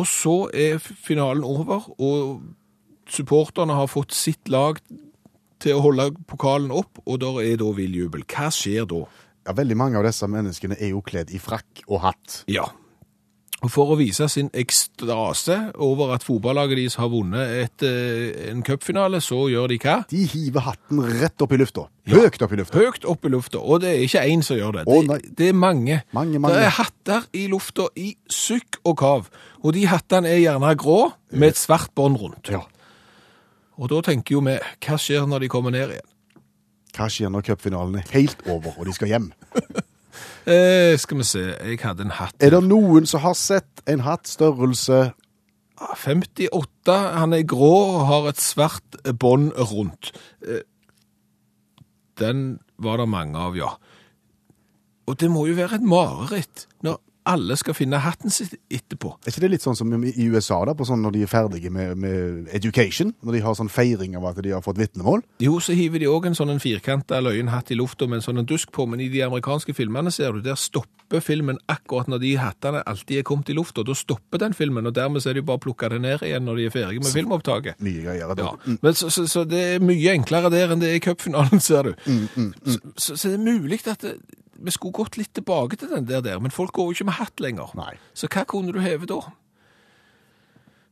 Og 0.00 0.06
så 0.06 0.36
er 0.54 0.76
finalen 0.80 1.46
over, 1.46 1.88
og 1.98 2.44
supporterne 3.10 3.74
har 3.78 3.88
fått 3.90 4.14
sitt 4.14 4.52
lag 4.52 4.78
til 5.60 5.76
å 5.76 5.82
holde 5.88 6.10
pokalen 6.28 6.70
opp, 6.72 7.00
og 7.06 7.20
der 7.24 7.40
er 7.42 7.58
da 7.60 7.72
vill 7.76 7.96
jubel. 7.96 8.24
Hva 8.28 8.52
skjer 8.54 8.86
da? 8.88 9.02
Ja, 9.48 9.56
veldig 9.56 9.76
mange 9.78 9.98
av 9.98 10.06
disse 10.06 10.28
menneskene 10.30 10.76
er 10.78 10.92
jo 10.92 11.02
kledd 11.04 11.32
i 11.32 11.40
frakk 11.42 11.82
og 11.88 12.04
hatt. 12.04 12.42
Ja. 12.50 12.68
For 13.68 13.92
å 13.92 13.96
vise 13.98 14.24
sin 14.32 14.48
ekstase 14.56 15.56
over 15.84 16.14
at 16.14 16.22
fotballaget 16.24 16.78
deres 16.78 16.94
har 16.96 17.10
vunnet 17.12 17.50
et, 17.60 17.82
eh, 17.84 18.48
en 18.48 18.62
cupfinale, 18.64 19.20
så 19.20 19.50
gjør 19.52 19.68
de 19.68 19.78
hva? 19.82 19.96
De 20.08 20.22
hiver 20.24 20.64
hatten 20.64 21.02
rett 21.20 21.44
opp 21.44 21.52
i 21.52 21.58
lufta. 21.60 21.84
Ja. 22.08 22.16
Høyt 22.16 22.40
opp 22.40 22.54
i 22.54 22.56
lufta. 22.56 22.78
Høyt 22.78 23.04
opp 23.04 23.24
i 23.24 23.28
lufta, 23.28 23.60
og 23.60 23.82
det 23.82 23.90
er 23.90 24.04
ikke 24.06 24.24
én 24.24 24.42
som 24.42 24.56
gjør 24.56 24.78
det. 24.78 24.84
Å, 24.88 25.02
det, 25.10 25.36
det 25.36 25.48
er 25.50 25.52
mange. 25.52 26.00
Mange, 26.16 26.40
mange. 26.40 26.56
Det 26.56 26.64
er 26.70 26.76
hatter 26.78 27.28
i 27.36 27.46
lufta 27.52 27.90
i 28.00 28.14
sukk 28.32 28.80
og 28.82 28.96
kav, 28.96 29.28
og 29.60 29.76
de 29.76 29.84
hattene 29.90 30.32
er 30.32 30.40
gjerne 30.40 30.72
grå 30.80 31.12
med 31.32 31.52
et 31.52 31.60
svart 31.60 31.92
bånd 31.94 32.16
rundt. 32.16 32.48
Ja. 32.48 32.64
Og 33.76 33.92
da 33.92 34.00
tenker 34.08 34.38
jo 34.38 34.40
vi, 34.44 34.56
hva 34.56 34.96
skjer 35.00 35.28
når 35.28 35.44
de 35.44 35.52
kommer 35.52 35.76
ned 35.76 35.98
igjen? 35.98 36.08
Hva 36.96 37.06
skjer 37.12 37.30
når 37.30 37.44
cupfinalen 37.46 38.00
er 38.00 38.08
helt 38.16 38.40
over 38.48 38.72
og 38.78 38.88
de 38.88 38.96
skal 38.96 39.12
hjem? 39.12 39.30
Eh, 40.46 40.96
skal 40.98 41.20
vi 41.20 41.26
se, 41.28 41.42
jeg 41.52 41.80
hadde 41.82 42.06
en 42.06 42.14
hatt. 42.16 42.36
Er 42.40 42.54
det 42.54 42.62
noen 42.64 43.06
som 43.08 43.20
har 43.24 43.36
sett 43.38 43.82
en 43.90 44.04
hatt 44.06 44.30
størrelse 44.30 45.10
58, 45.80 46.96
han 47.16 47.32
er 47.32 47.46
grå 47.48 47.72
og 47.96 48.02
har 48.08 48.28
et 48.30 48.40
svart 48.40 48.98
bånd 49.20 49.52
rundt. 49.56 50.12
Eh, 50.46 50.64
Den 52.20 52.60
var 52.76 52.98
det 53.00 53.08
mange 53.08 53.38
av, 53.38 53.54
ja. 53.56 53.70
Og 55.08 55.16
det 55.16 55.30
må 55.32 55.46
jo 55.48 55.54
være 55.56 55.78
et 55.78 55.86
mareritt 55.88 56.66
når 56.84 56.98
alle 57.28 57.56
skal 57.60 57.76
finne 57.76 58.00
hatten 58.00 58.32
sin 58.32 58.48
etterpå. 58.72 59.12
Er 59.24 59.32
ikke 59.32 59.42
det 59.44 59.50
litt 59.52 59.64
sånn 59.64 59.76
som 59.78 59.92
i 59.92 60.26
USA, 60.30 60.60
da, 60.68 60.74
på 60.76 60.86
sånn 60.88 61.02
når 61.04 61.16
de 61.16 61.24
er 61.26 61.30
ferdige 61.30 61.72
med, 61.72 61.98
med 62.00 62.48
education? 62.56 63.12
Når 63.26 63.36
de 63.36 63.42
har 63.44 63.56
sånn 63.58 63.72
feiring 63.72 64.16
av 64.18 64.30
at 64.30 64.40
de 64.44 64.54
har 64.54 64.64
fått 64.64 64.80
vitnemål? 64.80 65.24
Jo, 65.44 65.58
så 65.62 65.76
hiver 65.76 66.02
de 66.02 66.08
òg 66.10 66.30
en 66.30 66.38
sånn 66.38 66.56
firkanta 66.62 67.20
løyenhatt 67.22 67.72
i 67.74 67.78
lufta 67.78 68.08
med 68.08 68.20
en 68.20 68.26
sånn 68.28 68.46
dusk 68.48 68.72
på, 68.74 68.86
men 68.90 69.02
i 69.04 69.10
de 69.12 69.22
amerikanske 69.26 69.74
filmene 69.76 70.12
ser 70.14 70.34
du, 70.36 70.42
der 70.44 70.58
stopper 70.60 71.22
filmen 71.24 71.60
akkurat 71.70 72.10
når 72.10 72.22
de 72.24 72.34
hattene 72.40 72.82
alltid 72.88 73.20
er 73.20 73.26
kommet 73.26 73.52
i 73.52 73.56
lufta. 73.58 73.84
Da 73.86 73.96
stopper 73.98 74.40
den 74.42 74.56
filmen, 74.56 74.88
og 74.88 74.96
dermed 74.96 75.24
så 75.24 75.32
er 75.32 75.40
de 75.40 75.46
bare 75.46 75.62
plukka 75.62 75.90
det 75.92 76.00
ned 76.02 76.24
igjen 76.26 76.46
når 76.48 76.60
de 76.60 76.68
er 76.68 76.74
ferdige 76.74 77.04
med 77.04 77.14
filmopptaket. 77.14 77.80
Mye 77.84 78.04
greier. 78.06 78.36
Ja, 78.40 78.52
men 78.80 78.96
så, 78.96 79.10
så, 79.12 79.26
så 79.30 79.44
det 79.48 79.62
er 79.74 79.84
mye 79.84 80.14
enklere 80.14 80.52
der 80.52 80.72
enn 80.72 80.82
det 80.82 80.92
er 80.92 81.00
i 81.00 81.04
cupfinalen, 81.04 81.60
ser 81.62 81.90
du. 81.90 82.06
Så, 82.64 82.78
så, 82.96 83.16
så 83.16 83.32
det 83.32 83.36
er 83.36 83.44
mulig 83.44 83.80
at 83.90 84.04
det, 84.04 84.16
vi 84.60 84.74
skulle 84.74 84.96
gått 84.96 85.16
litt 85.20 85.32
tilbake 85.36 85.78
til 85.80 85.90
den 85.92 86.08
der, 86.08 86.22
der, 86.24 86.40
men 86.42 86.52
folk 86.54 86.74
går 86.76 86.90
jo 86.90 86.98
ikke 86.98 87.08
med 87.10 87.18
hatt 87.20 87.40
lenger. 87.40 87.72
Nei. 87.78 87.94
Så 88.12 88.28
hva 88.30 88.44
kunne 88.48 88.74
du 88.74 88.80
heve 88.84 89.08
da? 89.08 89.22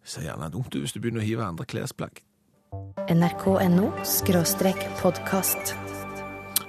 Ser 0.09 0.25
gjerne 0.25 0.49
dumt 0.53 0.73
du 0.73 0.81
hvis 0.81 0.97
du 0.97 1.03
begynner 1.03 1.21
å 1.21 1.29
hive 1.29 1.45
andre 1.45 1.69
klesplagg. 1.69 2.23
nrk.no 3.13 3.93
skråstrek 4.09 4.81
podkast. 5.03 5.75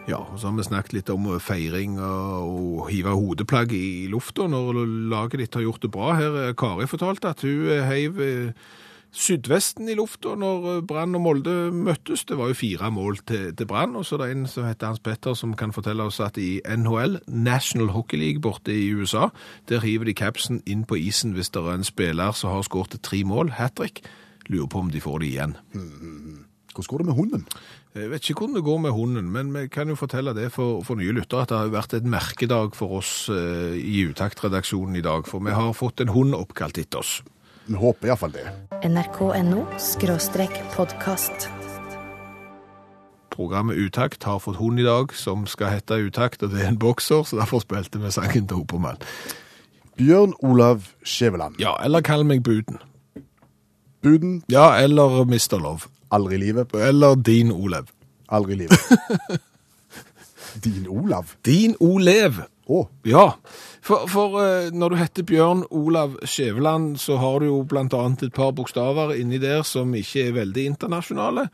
Ja, 0.09 0.23
og 0.23 0.39
så 0.41 0.49
har 0.49 0.57
vi 0.57 0.65
snakket 0.65 0.93
litt 0.95 1.09
om 1.13 1.27
feiring 1.43 1.99
og, 2.01 2.87
hive 2.89 3.13
hodeplagg 3.13 3.73
i 3.77 4.07
lufta 4.09 4.47
når 4.49 4.81
laget 5.11 5.43
ditt 5.43 5.57
har 5.59 5.67
gjort 5.67 5.83
det 5.85 5.91
bra. 5.93 6.13
Her 6.17 6.37
er 6.47 6.55
Kari 6.57 6.87
fortalte 6.89 7.29
at 7.29 7.43
hun 7.45 7.67
eh, 7.69 7.85
heiv 7.85 8.21
eh, 8.23 8.69
Sydvesten 9.09 9.89
i 9.89 9.95
lufta 9.97 10.35
når 10.37 10.65
eh, 10.69 10.81
Brann 10.85 11.17
og 11.17 11.23
Molde 11.25 11.53
møttes. 11.73 12.27
Det 12.29 12.37
var 12.37 12.51
jo 12.51 12.57
fire 12.59 12.91
mål 12.93 13.17
til, 13.25 13.47
til 13.57 13.69
Brann, 13.69 13.95
og 13.97 14.05
så 14.05 14.17
er 14.17 14.23
det 14.23 14.35
en 14.35 14.45
som 14.49 14.67
heter 14.67 14.91
Hans 14.91 15.01
Petter 15.01 15.37
som 15.37 15.55
kan 15.57 15.73
fortelle 15.73 16.05
oss 16.05 16.21
at 16.21 16.37
i 16.37 16.59
NHL, 16.61 17.17
National 17.27 17.89
Hockey 17.95 18.21
League 18.21 18.43
borte 18.43 18.75
i 18.75 18.91
USA, 18.93 19.31
der 19.69 19.81
hiver 19.81 20.05
de 20.05 20.13
capsen 20.13 20.61
inn 20.69 20.85
på 20.85 20.99
isen 21.01 21.33
hvis 21.33 21.49
det 21.55 21.63
er 21.63 21.79
en 21.79 21.87
spiller 21.87 22.37
som 22.37 22.53
har 22.53 22.67
skåret 22.67 22.99
tre 23.01 23.23
mål, 23.25 23.55
hat-trick. 23.57 24.03
Lurer 24.49 24.69
på 24.69 24.85
om 24.85 24.93
de 24.93 25.01
får 25.01 25.19
det 25.21 25.33
igjen. 25.33 25.57
Hvordan 26.69 26.89
går 26.89 27.01
det 27.01 27.05
med 27.09 27.17
hunden? 27.17 27.47
Jeg 27.97 28.11
vet 28.11 28.29
ikke 28.29 28.45
hvordan 28.45 28.55
det 28.55 28.63
går 28.63 28.77
med 28.77 28.91
hunden, 28.93 29.31
men 29.33 29.49
vi 29.53 29.65
kan 29.73 29.89
jo 29.89 29.97
fortelle 29.97 30.35
det 30.37 30.51
for, 30.53 30.83
for 30.85 30.95
nye 30.95 31.13
lyttere 31.17 31.41
at 31.43 31.49
det 31.49 31.57
har 31.57 31.73
vært 31.73 31.97
et 31.97 32.05
merkedag 32.05 32.77
for 32.77 32.99
oss 33.01 33.11
eh, 33.33 33.73
i 33.73 34.05
Utakt-redaksjonen 34.05 34.99
i 34.99 35.03
dag, 35.05 35.25
for 35.27 35.41
vi 35.41 35.55
har 35.57 35.73
fått 35.73 36.05
en 36.05 36.13
hund 36.13 36.37
oppkalt 36.37 36.77
etter 36.77 37.01
oss. 37.01 37.19
Vi 37.69 37.75
håper 37.77 38.07
iallfall 38.07 38.31
det. 38.33 38.49
nrk.no 38.89 39.65
podkast. 40.73 41.49
Programmet 43.29 43.77
Utakt 43.77 44.23
har 44.23 44.39
fått 44.39 44.57
hund 44.57 44.79
i 44.79 44.83
dag 44.83 45.13
som 45.13 45.45
skal 45.47 45.75
hete 45.75 45.99
Utakt, 46.01 46.41
og 46.43 46.49
det 46.49 46.63
er 46.63 46.71
en 46.71 46.79
bokser, 46.81 47.21
så 47.23 47.37
derfor 47.37 47.61
spilte 47.61 48.01
vi 48.01 48.09
sangen 48.11 48.47
til 48.49 48.57
Hopermann. 48.57 48.97
Bjørn 50.01 50.33
Olav 50.41 50.89
Skjæveland. 51.05 51.59
Ja, 51.61 51.75
eller 51.85 52.01
kall 52.01 52.25
meg 52.25 52.41
Buden. 52.43 52.81
Buden 54.01 54.41
Ja, 54.49 54.71
eller 54.81 55.21
Mr. 55.29 55.59
Love. 55.61 55.85
aldri 56.11 56.35
i 56.35 56.43
livet. 56.47 56.73
Eller 56.73 57.15
Din 57.15 57.51
Olav. 57.51 57.93
Aldri 58.29 58.53
i 58.53 58.63
livet. 58.63 58.79
Din 60.65 60.87
Olav? 60.89 61.35
Din 61.45 61.75
Olev. 61.79 62.41
Å, 62.69 62.83
Ja, 63.09 63.31
for, 63.81 64.05
for 64.11 64.37
eh, 64.43 64.69
når 64.69 64.93
du 64.93 64.99
heter 64.99 65.25
Bjørn 65.25 65.63
Olav 65.73 66.19
Skjæveland, 66.21 66.99
så 67.01 67.17
har 67.17 67.41
du 67.41 67.49
jo 67.49 67.63
annet 67.73 68.27
et 68.27 68.33
par 68.35 68.53
bokstaver 68.53 69.15
inni 69.17 69.39
der 69.41 69.63
som 69.65 69.93
ikke 69.97 70.27
er 70.27 70.35
veldig 70.35 70.65
internasjonale, 70.75 71.47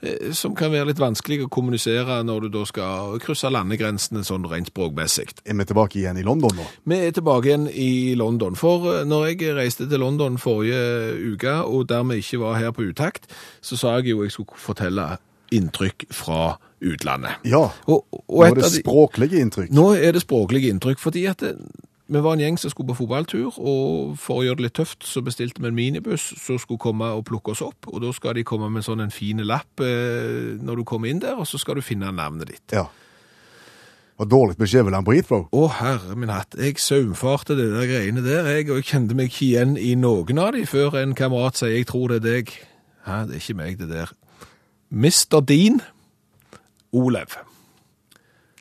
eh, 0.00 0.30
som 0.32 0.54
kan 0.56 0.72
være 0.72 0.88
litt 0.88 1.02
vanskelig 1.02 1.42
å 1.44 1.50
kommunisere 1.52 2.22
når 2.24 2.46
du 2.46 2.48
da 2.56 2.62
skal 2.64 3.18
krysse 3.20 3.50
landegrensene 3.52 4.24
sånn 4.24 4.48
rent 4.48 4.72
språkmessig. 4.72 5.28
er 5.44 5.58
vi 5.60 5.66
tilbake 5.68 6.00
igjen 6.00 6.22
i 6.22 6.24
London 6.24 6.56
nå? 6.56 6.64
Vi 6.88 7.00
er 7.04 7.12
tilbake 7.12 7.50
igjen 7.50 7.68
i 7.68 8.14
London, 8.16 8.56
for 8.56 8.88
eh, 8.94 9.04
når 9.04 9.34
jeg 9.34 9.52
reiste 9.58 9.90
til 9.90 10.00
London 10.00 10.40
forrige 10.40 11.34
uke, 11.34 11.58
og 11.68 11.90
dermed 11.92 12.24
ikke 12.24 12.40
var 12.46 12.56
her 12.56 12.72
på 12.72 12.88
utakt, 12.88 13.28
så 13.60 13.76
sa 13.76 13.98
jeg 13.98 14.14
jo 14.14 14.24
jeg 14.24 14.32
skulle 14.32 14.56
fortelle 14.56 15.10
inntrykk 15.52 16.08
fra 16.14 16.56
utlandet. 16.82 17.38
Ja. 17.46 17.66
Og, 17.86 18.04
og 18.10 18.42
Nå 18.42 18.44
er 18.48 18.54
det 18.58 18.64
de- 18.68 18.82
språklige 18.82 19.40
inntrykk. 19.44 19.70
nå 19.70 19.88
er 19.94 20.12
det 20.16 20.22
språklige 20.24 20.72
inntrykk, 20.74 20.98
fordi 20.98 21.26
at 21.30 21.38
det, 21.44 21.52
vi 22.12 22.20
var 22.20 22.34
en 22.34 22.42
gjeng 22.42 22.58
som 22.60 22.68
skulle 22.72 22.90
på 22.90 22.96
fotballtur, 22.98 23.54
og 23.62 24.16
for 24.20 24.40
å 24.40 24.44
gjøre 24.44 24.58
det 24.58 24.64
litt 24.66 24.74
tøft, 24.76 25.06
så 25.06 25.22
bestilte 25.24 25.62
vi 25.62 25.70
en 25.70 25.76
minibuss 25.78 26.26
som 26.42 26.58
skulle 26.60 26.82
komme 26.82 27.06
og 27.14 27.22
plukke 27.28 27.54
oss 27.54 27.62
opp, 27.64 27.86
og 27.88 28.02
da 28.02 28.10
skal 28.12 28.34
de 28.36 28.42
komme 28.44 28.68
med 28.74 28.84
sånn 28.84 29.00
en 29.00 29.14
fin 29.14 29.38
lapp 29.46 29.80
eh, 29.80 30.58
når 30.60 30.82
du 30.82 30.84
kommer 30.84 31.08
inn 31.08 31.22
der, 31.22 31.38
og 31.40 31.46
så 31.48 31.60
skal 31.62 31.78
du 31.78 31.84
finne 31.86 32.10
navnet 32.12 32.50
ditt. 32.50 32.74
Ja. 32.76 32.88
Og 34.20 34.28
dårlig 34.28 34.58
med 34.60 34.68
Skjæveland 34.68 35.06
på 35.08 35.14
Heathrow. 35.16 35.46
Å, 35.56 35.62
herre 35.78 36.14
min 36.20 36.30
hatt, 36.30 36.52
jeg 36.60 36.76
saumfarte 36.78 37.56
det 37.58 37.70
der 37.72 37.88
greiene 37.90 38.22
der, 38.22 38.50
jeg, 38.58 38.68
og 38.70 38.82
jeg 38.82 38.90
kjente 38.92 39.16
meg 39.18 39.30
ikke 39.32 39.46
igjen 39.48 39.72
i 39.80 39.94
noen 39.98 40.38
av 40.42 40.52
de 40.54 40.66
før 40.68 40.98
en 41.00 41.14
kamerat 41.18 41.56
sier 41.58 41.72
jeg 41.78 41.88
tror 41.88 42.12
det 42.12 42.20
er 42.20 42.26
deg. 42.28 42.52
Hæ, 43.06 43.22
det 43.30 43.38
er 43.38 43.40
ikke 43.40 43.56
meg 43.62 43.80
det 43.80 43.88
der. 43.90 44.12
Mr. 44.92 45.40
Dean, 45.40 45.80
Olev. 46.92 47.26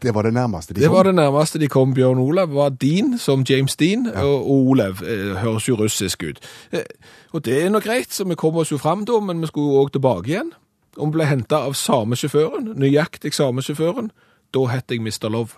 Det 0.02 0.14
var 0.16 0.24
det 0.26 0.34
nærmeste 0.34 0.74
de 0.74 0.80
Det 0.80 0.88
kom. 0.88 0.96
var 0.96 1.04
det 1.04 1.16
nærmeste 1.16 1.60
de 1.60 1.68
kom 1.68 1.94
Bjørn 1.94 2.18
Olav, 2.18 2.50
var 2.54 2.70
Dean, 2.70 3.18
som 3.20 3.44
James 3.50 3.76
Dean, 3.76 4.08
og, 4.08 4.46
og 4.50 4.68
Olev 4.72 5.04
eh, 5.06 5.36
høres 5.38 5.68
jo 5.70 5.76
russisk 5.78 6.24
ut. 6.24 6.40
Eh, 6.72 6.82
og 7.34 7.46
det 7.46 7.60
er 7.66 7.70
nå 7.70 7.80
greit, 7.80 8.14
så 8.14 8.24
vi 8.26 8.36
kom 8.36 8.56
oss 8.58 8.72
jo 8.72 8.78
fram 8.82 9.04
da, 9.06 9.20
men 9.20 9.42
vi 9.44 9.48
skulle 9.52 9.74
jo 9.76 9.84
òg 9.84 9.92
tilbake 9.94 10.32
igjen. 10.32 10.50
Og 10.98 11.08
vi 11.12 11.18
ble 11.20 11.28
hentet 11.30 11.54
av 11.58 11.74
samme 11.78 12.16
sjåføren, 12.18 12.72
nøyaktig 12.82 13.34
samme 13.38 13.62
sjåføren. 13.62 14.10
Da 14.54 14.66
het 14.74 14.90
jeg 14.92 15.02
Mr. 15.06 15.30
Love. 15.30 15.54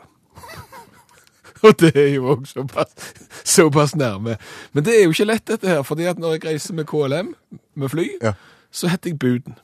og 1.63 1.79
det 1.79 1.93
er 1.95 2.09
jo 2.17 2.27
også 2.35 2.53
såpass, 2.59 3.13
såpass 3.45 3.95
nærme. 3.95 4.35
Men 4.73 4.83
det 4.85 4.97
er 4.99 5.03
jo 5.07 5.13
ikke 5.15 5.29
lett 5.29 5.47
dette 5.47 5.67
her, 5.71 5.81
fordi 5.87 6.03
at 6.11 6.19
når 6.19 6.35
jeg 6.35 6.45
reiser 6.49 6.73
med 6.73 6.85
KLM, 6.91 7.31
med 7.75 7.89
fly, 7.89 8.09
Ja. 8.21 8.33
så 8.71 8.87
heter 8.91 9.09
jeg 9.13 9.19
Buden. 9.19 9.55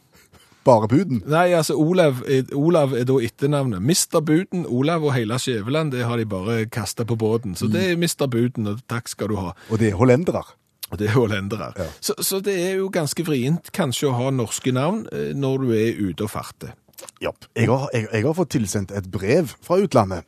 Bare 0.69 0.87
Buden. 0.91 1.23
Nei, 1.25 1.47
altså 1.57 1.73
Olav 1.81 2.21
Olav 2.53 2.93
er 2.93 3.07
da 3.09 3.17
etternavnet. 3.25 3.81
Mr. 3.81 4.21
Buden, 4.21 4.67
Olav 4.69 5.03
og 5.09 5.15
hele 5.15 5.39
Skjæveland, 5.41 5.91
det 5.95 6.05
har 6.05 6.21
de 6.21 6.27
bare 6.29 6.61
kasta 6.69 7.05
på 7.09 7.17
båten. 7.17 7.55
Så 7.57 7.67
det 7.73 7.87
er 7.91 7.97
Mr. 7.97 8.27
Buden, 8.29 8.67
og 8.69 8.83
takk 8.89 9.09
skal 9.09 9.31
du 9.33 9.39
ha. 9.41 9.55
Og 9.69 9.81
det 9.81 9.89
er 9.91 9.97
hollendere. 9.97 10.43
Og 10.91 10.97
det 10.99 11.09
er 11.09 11.13
hollendere. 11.13 11.71
Ja. 11.77 11.85
Så, 12.01 12.13
så 12.25 12.39
det 12.41 12.55
er 12.67 12.77
jo 12.79 12.89
ganske 12.93 13.23
vrient 13.25 13.71
kanskje 13.75 14.09
å 14.09 14.15
ha 14.17 14.29
norske 14.33 14.73
navn 14.73 15.03
eh, 15.13 15.31
når 15.37 15.65
du 15.65 15.73
er 15.77 15.99
ute 16.01 16.25
og 16.25 16.31
farter. 16.33 16.73
Ja. 17.21 17.31
Jeg, 17.55 17.69
har, 17.69 17.87
jeg, 17.93 18.07
jeg 18.13 18.25
har 18.25 18.35
fått 18.37 18.51
tilsendt 18.55 18.91
et 18.91 19.09
brev 19.13 19.53
fra 19.65 19.77
utlandet. 19.83 20.25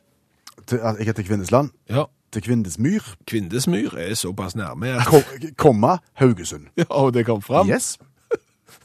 Til, 0.66 0.78
jeg 0.78 1.08
heter 1.10 1.26
Kvindesland. 1.26 1.72
Ja, 1.90 2.06
Til 2.32 2.42
Kvindesmyr. 2.46 3.02
Kvindesmyr 3.28 3.98
er 3.98 4.14
såpass 4.16 4.54
nærme. 4.56 4.94
Komma 5.60 5.98
Haugesund. 6.16 6.70
Ja, 6.80 6.86
og 6.88 7.12
det 7.12 7.26
kom 7.26 7.42
fram. 7.42 7.68
Yes. 7.68 7.98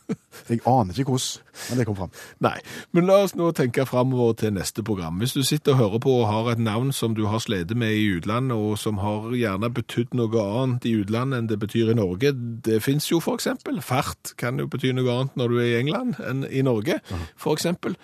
Jeg 0.50 0.62
aner 0.70 0.96
ikke 0.96 1.12
hvordan, 1.12 1.46
men 1.70 1.80
det 1.80 1.86
kom 1.88 1.98
fram. 1.98 2.12
Nei, 2.44 2.56
men 2.96 3.08
la 3.10 3.18
oss 3.26 3.34
nå 3.36 3.50
tenke 3.58 3.86
framover 3.90 4.38
til 4.42 4.54
neste 4.56 4.84
program. 4.86 5.18
Hvis 5.22 5.36
du 5.36 5.42
sitter 5.48 5.74
og 5.74 5.82
hører 5.82 6.04
på 6.06 6.14
og 6.22 6.30
har 6.30 6.52
et 6.54 6.62
navn 6.64 6.94
som 6.96 7.16
du 7.18 7.26
har 7.28 7.42
slitt 7.44 7.74
med 7.76 7.96
i 7.98 8.06
utlandet, 8.16 8.56
og 8.56 8.78
som 8.80 9.02
har 9.04 9.28
gjerne 9.36 9.72
betydd 9.74 10.16
noe 10.18 10.46
annet 10.62 10.88
i 10.88 10.96
utlandet 11.02 11.42
enn 11.42 11.50
det 11.52 11.60
betyr 11.64 11.92
i 11.92 11.98
Norge, 12.00 12.32
det 12.68 12.80
fins 12.86 13.10
jo 13.12 13.20
for 13.24 13.40
eksempel. 13.40 13.82
Fart 13.84 14.36
kan 14.40 14.62
jo 14.62 14.70
bety 14.72 14.94
noe 14.96 15.12
annet 15.18 15.36
når 15.40 15.52
du 15.52 15.60
er 15.60 15.68
i 15.74 15.82
England 15.82 16.22
enn 16.24 16.48
i 16.48 16.64
Norge, 16.66 17.02
for 17.36 17.58
eksempel. 17.58 17.98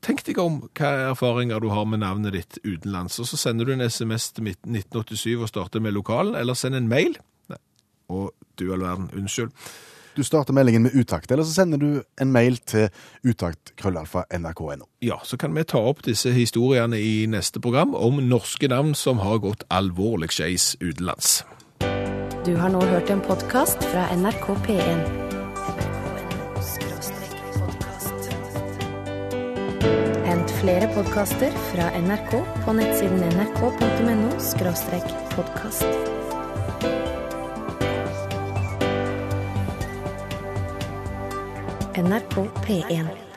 Tenk 0.00 0.22
deg 0.24 0.38
om 0.40 0.62
hva 0.78 0.90
erfaringer 1.10 1.60
du 1.60 1.68
har 1.74 1.84
med 1.84 2.00
navnet 2.00 2.32
ditt 2.32 2.58
utenlands, 2.64 3.18
og 3.20 3.28
så 3.28 3.36
sender 3.40 3.68
du 3.68 3.74
en 3.74 3.84
SMS 3.84 4.30
til 4.32 4.48
1987 4.48 5.34
og 5.34 5.50
starter 5.50 5.82
med 5.84 5.92
lokalen, 5.92 6.38
eller 6.38 6.56
send 6.56 6.78
en 6.78 6.88
mail. 6.88 7.18
Nei. 7.52 7.58
Og 8.08 8.30
du 8.56 8.70
all 8.72 8.86
verden, 8.86 9.10
unnskyld. 9.12 9.52
Du 10.14 10.24
starter 10.24 10.52
meldingen 10.52 10.82
med 10.82 10.94
utakt, 10.94 11.30
eller 11.30 11.46
så 11.46 11.52
sender 11.52 11.78
du 11.78 12.02
en 12.20 12.32
mail 12.32 12.58
til 12.66 12.88
utakt.krøllalfa.nrk.no. 13.22 14.88
Ja, 15.00 15.20
så 15.24 15.36
kan 15.36 15.54
vi 15.54 15.64
ta 15.64 15.78
opp 15.78 16.02
disse 16.06 16.32
historiene 16.34 16.98
i 17.00 17.26
neste 17.30 17.62
program 17.62 17.94
om 17.94 18.18
norske 18.28 18.68
navn 18.68 18.94
som 18.98 19.22
har 19.22 19.38
gått 19.44 19.64
alvorlig 19.70 20.32
skeis 20.34 20.74
utenlands. 20.80 21.40
Du 22.46 22.54
har 22.56 22.72
nå 22.72 22.80
hørt 22.90 23.10
en 23.12 23.20
podkast 23.20 23.84
fra 23.92 24.06
NRK 24.16 24.46
P1. 24.66 25.02
Hent 30.26 30.54
flere 30.60 30.88
podkaster 30.94 31.52
fra 31.72 31.90
NRK 32.00 32.32
på 32.64 32.78
nettsiden 32.80 33.28
nrk.no 33.36 34.32
podkast. 35.36 36.19
NRK 42.02 42.48
P1. 42.64 43.29